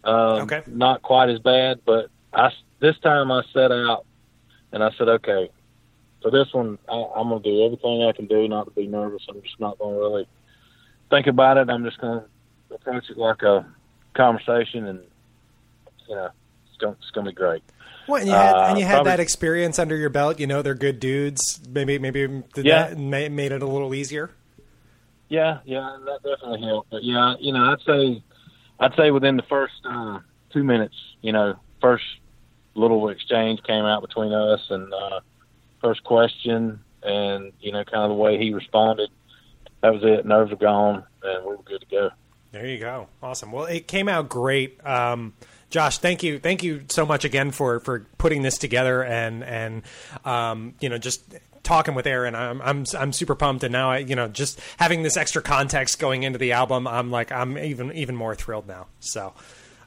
Um, 0.04 0.44
Okay. 0.44 0.62
Not 0.68 1.02
quite 1.02 1.30
as 1.30 1.40
bad, 1.40 1.82
but 1.86 2.10
I 2.34 2.52
this 2.80 2.98
time 3.00 3.32
I 3.32 3.42
set 3.54 3.72
out 3.72 4.06
and 4.72 4.84
I 4.84 4.92
said, 4.98 5.08
okay, 5.08 5.50
for 6.26 6.32
this 6.32 6.52
one, 6.54 6.80
I, 6.90 7.06
I'm 7.16 7.30
going 7.30 7.44
to 7.44 7.50
do 7.52 7.66
everything 7.66 8.04
I 8.04 8.12
can 8.12 8.26
do 8.26 8.48
not 8.48 8.64
to 8.66 8.72
be 8.72 8.88
nervous. 8.88 9.22
I'm 9.30 9.44
just 9.44 9.60
not 9.60 9.78
going 9.78 9.94
to 9.94 10.00
really 10.00 10.28
think 11.12 11.28
about 11.28 11.58
it. 11.58 11.70
I'm 11.70 11.84
just 11.86 12.02
going 12.02 12.20
to 12.20 12.74
approach 12.74 13.12
it 13.12 13.18
like 13.18 13.44
a 13.44 13.64
conversation, 14.16 14.88
and 14.88 15.02
you 16.10 16.16
know, 16.16 16.30
it's 16.68 16.78
going 16.78 16.96
it's 17.00 17.12
to 17.12 17.22
be 17.22 17.32
great. 17.32 17.62
Well, 18.08 18.22
and 18.22 18.28
you 18.28 18.34
had, 18.34 18.56
Uh, 18.56 18.66
and 18.70 18.80
you 18.80 18.86
had 18.86 18.94
probably- 18.96 19.12
that 19.12 19.20
experience 19.20 19.78
under 19.78 19.96
your 19.96 20.10
belt. 20.10 20.40
You 20.40 20.48
know, 20.48 20.64
they're 20.64 20.74
good 20.74 21.00
dudes. 21.00 21.62
Maybe, 21.70 22.00
maybe 22.00 22.26
did 22.56 22.66
Yeah. 22.66 22.88
that 22.90 22.98
ma- 22.98 23.30
made 23.30 23.52
it 23.52 23.62
a 23.62 23.68
little 23.68 23.94
easier. 23.94 24.32
Yeah, 25.30 25.60
yeah, 25.64 25.96
that 26.06 26.24
definitely 26.24 26.68
helped. 26.68 26.90
But 26.90 27.04
yeah, 27.04 27.36
you 27.40 27.54
know, 27.54 27.72
I'd 27.72 27.82
say, 27.82 28.24
I'd 28.80 28.96
say 28.96 29.12
within 29.12 29.38
the 29.38 29.44
first 29.44 29.74
uh, 29.88 30.22
two 30.52 30.64
minutes, 30.64 30.96
you 31.22 31.32
know, 31.34 31.56
first 31.82 32.06
little 32.74 33.10
exchange 33.10 33.62
came 33.62 33.86
out 33.86 34.02
between 34.02 34.34
us, 34.34 34.62
and 34.72 34.92
uh, 34.92 35.20
first 35.86 36.04
question, 36.04 36.80
and 37.04 37.54
you 37.60 37.72
know, 37.72 37.84
kind 37.84 38.04
of 38.04 38.10
the 38.10 38.16
way 38.16 38.40
he 38.40 38.54
responded, 38.54 39.12
that 39.82 39.94
was 39.94 40.04
it. 40.04 40.26
Nerves 40.26 40.50
were 40.50 40.58
gone, 40.58 41.04
and 41.22 41.46
we 41.46 41.52
were 41.52 41.64
good 41.64 41.82
to 41.82 41.88
go. 41.88 42.10
There 42.52 42.66
you 42.66 42.80
go. 42.80 43.08
Awesome. 43.22 43.52
Well, 43.52 43.66
it 43.66 43.88
came 43.88 44.10
out 44.10 44.30
great. 44.30 44.84
Um, 44.86 45.34
Josh, 45.70 46.00
thank 46.00 46.24
you, 46.24 46.40
thank 46.40 46.64
you 46.64 46.86
so 46.90 47.06
much 47.06 47.24
again 47.24 47.52
for 47.52 47.80
for 47.80 48.08
putting 48.18 48.42
this 48.42 48.58
together 48.58 49.04
and 49.04 49.44
and 49.44 49.84
um, 50.24 50.74
you 50.80 50.90
know 50.90 50.98
just 50.98 51.36
talking 51.62 51.94
with 51.94 52.08
Aaron. 52.08 52.34
I'm 52.34 52.62
I'm 52.62 52.86
I'm 52.98 53.14
super 53.14 53.36
pumped, 53.36 53.64
and 53.64 53.72
now 53.72 53.92
I 53.92 53.98
you 54.00 54.16
know 54.16 54.28
just 54.28 54.60
having 54.78 55.04
this 55.04 55.18
extra 55.18 55.42
context 55.42 56.00
going 56.00 56.24
into 56.24 56.40
the 56.40 56.54
album, 56.54 56.88
I'm 56.88 57.12
like 57.12 57.32
I'm 57.32 57.58
even 57.58 57.92
even 57.92 58.16
more 58.16 58.34
thrilled 58.34 58.68
now. 58.68 58.88
So. 59.00 59.34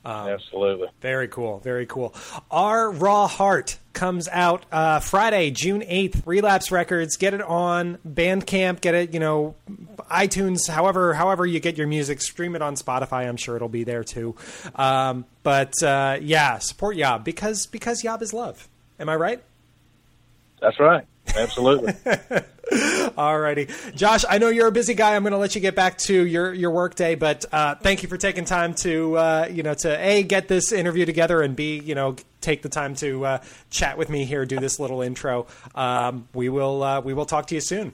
Um, 0.09 0.29
Absolutely. 0.29 0.89
Very 1.03 1.29
cool. 1.29 1.59
Very 1.59 1.85
cool. 1.85 2.15
Our 2.51 2.91
Raw 2.91 3.27
Heart 3.27 3.77
comes 3.93 4.27
out 4.29 4.65
uh, 4.73 5.01
Friday, 5.01 5.51
June 5.51 5.83
8th. 5.83 6.23
Relapse 6.25 6.73
Records. 6.73 7.19
Get 7.19 7.35
it 7.35 7.43
on 7.43 7.99
Bandcamp. 8.09 8.81
Get 8.81 8.95
it, 8.95 9.13
you 9.13 9.21
know, 9.21 9.55
iTunes, 10.11 10.67
however 10.67 11.13
however 11.13 11.45
you 11.45 11.61
get 11.61 11.77
your 11.77 11.87
music. 11.87 12.23
Stream 12.23 12.57
it 12.57 12.63
on 12.63 12.75
Spotify. 12.75 13.29
I'm 13.29 13.37
sure 13.37 13.55
it'll 13.55 13.69
be 13.69 13.85
there 13.85 14.03
too. 14.03 14.35
Um, 14.77 15.27
but 15.43 15.75
uh, 15.83 16.17
yeah, 16.23 16.57
support 16.57 16.97
Yob 16.97 17.23
because 17.23 17.67
because 17.67 18.03
Yob 18.03 18.23
is 18.23 18.33
love. 18.33 18.67
Am 18.99 19.11
I 19.11 19.17
right? 19.17 19.43
That's 20.63 20.81
right. 20.81 21.05
Absolutely. 21.37 21.93
Alrighty, 22.73 23.95
Josh. 23.95 24.25
I 24.29 24.39
know 24.39 24.49
you're 24.49 24.67
a 24.67 24.73
busy 24.73 24.95
guy. 24.95 25.17
I'm 25.17 25.23
going 25.23 25.33
to 25.33 25.39
let 25.39 25.55
you 25.55 25.61
get 25.61 25.75
back 25.75 25.97
to 25.99 26.27
your 26.27 26.53
your 26.53 26.71
work 26.71 26.95
day, 26.95 27.15
but 27.15 27.47
uh, 27.51 27.77
thank 27.77 28.03
you 28.03 28.09
for 28.09 28.19
taking 28.19 28.45
time 28.45 28.75
to 28.83 29.17
uh, 29.17 29.49
you 29.51 29.63
know 29.63 29.75
to 29.75 29.99
a 29.99 30.23
get 30.23 30.49
this 30.49 30.71
interview 30.71 31.07
together 31.07 31.41
and 31.41 31.57
b 31.57 31.81
you 31.83 31.95
know 31.95 32.17
take 32.41 32.63
the 32.63 32.69
time 32.69 32.95
to 32.97 33.25
uh, 33.25 33.39
chat 33.71 33.97
with 33.97 34.11
me 34.11 34.25
here, 34.25 34.45
do 34.45 34.59
this 34.61 34.79
little 34.79 35.01
intro. 35.01 35.47
Um, 35.75 36.29
we 36.35 36.49
will 36.49 36.83
uh, 36.83 37.01
we 37.01 37.15
will 37.15 37.27
talk 37.27 37.47
to 37.47 37.55
you 37.55 37.61
soon. 37.61 37.93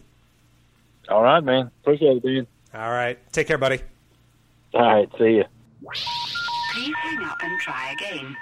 All 1.08 1.22
right, 1.22 1.42
man. 1.42 1.70
Appreciate 1.82 2.16
it, 2.16 2.22
dude. 2.22 2.46
All 2.74 2.90
right. 2.90 3.18
Take 3.32 3.46
care, 3.46 3.58
buddy. 3.58 3.80
All 4.72 4.82
right. 4.82 5.08
See 5.18 5.36
you. 5.36 5.44
Please 6.72 6.94
hang 7.02 7.24
up 7.24 7.38
and 7.42 7.60
try 7.60 7.92
again. 7.92 8.36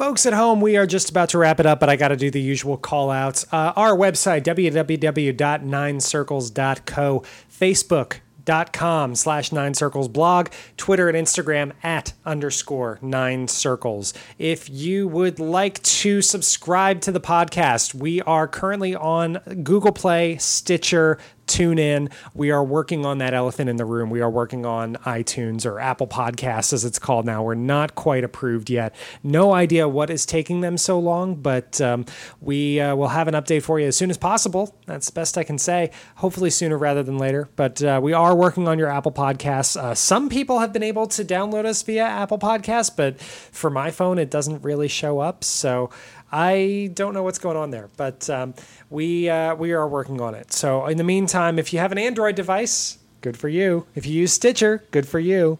Folks 0.00 0.24
at 0.24 0.32
home, 0.32 0.62
we 0.62 0.78
are 0.78 0.86
just 0.86 1.10
about 1.10 1.28
to 1.28 1.36
wrap 1.36 1.60
it 1.60 1.66
up, 1.66 1.78
but 1.78 1.90
I 1.90 1.96
got 1.96 2.08
to 2.08 2.16
do 2.16 2.30
the 2.30 2.40
usual 2.40 2.78
call 2.78 3.10
outs. 3.10 3.44
Uh, 3.52 3.74
our 3.76 3.94
website, 3.94 4.44
www.ninecircles.co, 4.44 7.22
Facebook.com 7.52 9.14
slash 9.14 9.52
nine 9.52 9.74
circles 9.74 10.08
blog, 10.08 10.48
Twitter 10.78 11.10
and 11.10 11.18
Instagram 11.18 11.72
at 11.82 12.14
underscore 12.24 12.98
nine 13.02 13.46
circles. 13.46 14.14
If 14.38 14.70
you 14.70 15.06
would 15.06 15.38
like 15.38 15.82
to 15.82 16.22
subscribe 16.22 17.02
to 17.02 17.12
the 17.12 17.20
podcast, 17.20 17.94
we 17.94 18.22
are 18.22 18.48
currently 18.48 18.94
on 18.94 19.34
Google 19.62 19.92
Play, 19.92 20.38
Stitcher, 20.38 21.18
tune 21.50 21.78
in. 21.78 22.08
We 22.32 22.50
are 22.50 22.64
working 22.64 23.04
on 23.04 23.18
that 23.18 23.34
elephant 23.34 23.68
in 23.68 23.76
the 23.76 23.84
room. 23.84 24.08
We 24.08 24.20
are 24.20 24.30
working 24.30 24.64
on 24.64 24.96
iTunes 25.04 25.66
or 25.66 25.80
Apple 25.80 26.06
Podcasts, 26.06 26.72
as 26.72 26.84
it's 26.84 26.98
called 26.98 27.26
now. 27.26 27.42
We're 27.42 27.54
not 27.54 27.94
quite 27.94 28.22
approved 28.22 28.70
yet. 28.70 28.94
No 29.22 29.52
idea 29.52 29.88
what 29.88 30.10
is 30.10 30.24
taking 30.24 30.60
them 30.60 30.78
so 30.78 30.98
long, 30.98 31.34
but 31.34 31.80
um, 31.80 32.06
we 32.40 32.80
uh, 32.80 32.94
will 32.94 33.08
have 33.08 33.26
an 33.26 33.34
update 33.34 33.62
for 33.62 33.80
you 33.80 33.88
as 33.88 33.96
soon 33.96 34.10
as 34.10 34.16
possible. 34.16 34.76
That's 34.86 35.06
the 35.06 35.12
best 35.12 35.36
I 35.36 35.44
can 35.44 35.58
say. 35.58 35.90
Hopefully 36.16 36.50
sooner 36.50 36.78
rather 36.78 37.02
than 37.02 37.18
later. 37.18 37.48
But 37.56 37.82
uh, 37.82 38.00
we 38.02 38.12
are 38.12 38.34
working 38.34 38.68
on 38.68 38.78
your 38.78 38.88
Apple 38.88 39.12
Podcasts. 39.12 39.76
Uh, 39.76 39.94
some 39.94 40.28
people 40.28 40.60
have 40.60 40.72
been 40.72 40.82
able 40.84 41.06
to 41.08 41.24
download 41.24 41.64
us 41.64 41.82
via 41.82 42.04
Apple 42.04 42.38
Podcasts, 42.38 42.94
but 42.94 43.20
for 43.20 43.70
my 43.70 43.90
phone, 43.90 44.18
it 44.18 44.30
doesn't 44.30 44.62
really 44.62 44.88
show 44.88 45.18
up. 45.18 45.42
So 45.42 45.90
I 46.32 46.90
don't 46.94 47.14
know 47.14 47.22
what's 47.22 47.38
going 47.38 47.56
on 47.56 47.70
there, 47.70 47.88
but 47.96 48.28
um, 48.30 48.54
we 48.88 49.28
uh, 49.28 49.54
we 49.54 49.72
are 49.72 49.88
working 49.88 50.20
on 50.20 50.34
it. 50.34 50.52
So 50.52 50.86
in 50.86 50.96
the 50.96 51.04
meantime, 51.04 51.58
if 51.58 51.72
you 51.72 51.78
have 51.78 51.92
an 51.92 51.98
Android 51.98 52.34
device, 52.34 52.98
good 53.20 53.36
for 53.36 53.48
you. 53.48 53.86
If 53.94 54.06
you 54.06 54.14
use 54.14 54.32
Stitcher, 54.32 54.84
good 54.90 55.08
for 55.08 55.18
you. 55.18 55.58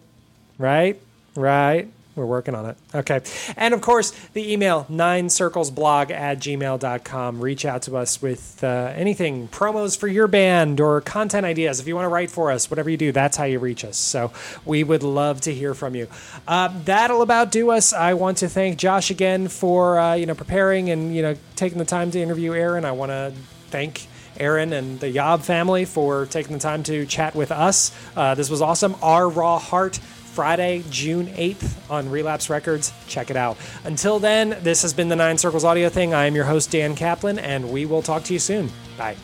Right, 0.58 1.00
right. 1.34 1.88
We're 2.20 2.26
working 2.26 2.54
on 2.54 2.66
it. 2.66 2.76
Okay. 2.94 3.22
And 3.56 3.72
of 3.72 3.80
course, 3.80 4.10
the 4.34 4.52
email, 4.52 4.84
nine 4.90 5.30
circles 5.30 5.70
blog 5.70 6.10
at 6.10 6.38
gmail.com. 6.38 7.40
Reach 7.40 7.64
out 7.64 7.80
to 7.82 7.96
us 7.96 8.20
with 8.20 8.62
uh, 8.62 8.92
anything, 8.94 9.48
promos 9.48 9.98
for 9.98 10.06
your 10.06 10.28
band 10.28 10.80
or 10.82 11.00
content 11.00 11.46
ideas. 11.46 11.80
If 11.80 11.88
you 11.88 11.94
want 11.94 12.04
to 12.04 12.10
write 12.10 12.30
for 12.30 12.50
us, 12.50 12.70
whatever 12.70 12.90
you 12.90 12.98
do, 12.98 13.10
that's 13.10 13.38
how 13.38 13.44
you 13.44 13.58
reach 13.58 13.86
us. 13.86 13.96
So 13.96 14.32
we 14.66 14.84
would 14.84 15.02
love 15.02 15.40
to 15.42 15.54
hear 15.54 15.72
from 15.72 15.94
you. 15.94 16.08
Uh, 16.46 16.68
that'll 16.84 17.22
about 17.22 17.50
do 17.50 17.70
us. 17.70 17.94
I 17.94 18.12
want 18.12 18.36
to 18.38 18.48
thank 18.48 18.76
Josh 18.76 19.10
again 19.10 19.48
for, 19.48 19.98
uh, 19.98 20.14
you 20.14 20.26
know, 20.26 20.34
preparing 20.34 20.90
and, 20.90 21.16
you 21.16 21.22
know, 21.22 21.36
taking 21.56 21.78
the 21.78 21.86
time 21.86 22.10
to 22.10 22.20
interview 22.20 22.52
Aaron. 22.52 22.84
I 22.84 22.92
want 22.92 23.12
to 23.12 23.32
thank 23.70 24.08
Aaron 24.36 24.72
and 24.72 25.00
the 25.00 25.08
Yob 25.08 25.42
family 25.42 25.84
for 25.84 26.26
taking 26.26 26.52
the 26.52 26.60
time 26.60 26.82
to 26.84 27.06
chat 27.06 27.34
with 27.34 27.50
us. 27.50 27.92
Uh, 28.16 28.34
this 28.34 28.50
was 28.50 28.62
awesome. 28.62 28.96
Our 29.02 29.28
Raw 29.28 29.58
Heart 29.58 30.00
Friday, 30.32 30.84
June 30.90 31.26
8th 31.28 31.90
on 31.90 32.08
Relapse 32.10 32.48
Records. 32.48 32.92
Check 33.06 33.30
it 33.30 33.36
out. 33.36 33.56
Until 33.84 34.18
then, 34.18 34.56
this 34.62 34.82
has 34.82 34.94
been 34.94 35.08
the 35.08 35.16
Nine 35.16 35.38
Circles 35.38 35.64
Audio 35.64 35.88
Thing. 35.88 36.14
I 36.14 36.26
am 36.26 36.34
your 36.34 36.44
host, 36.44 36.70
Dan 36.70 36.94
Kaplan, 36.94 37.38
and 37.38 37.70
we 37.70 37.86
will 37.86 38.02
talk 38.02 38.24
to 38.24 38.32
you 38.32 38.38
soon. 38.38 38.70
Bye. 38.96 39.16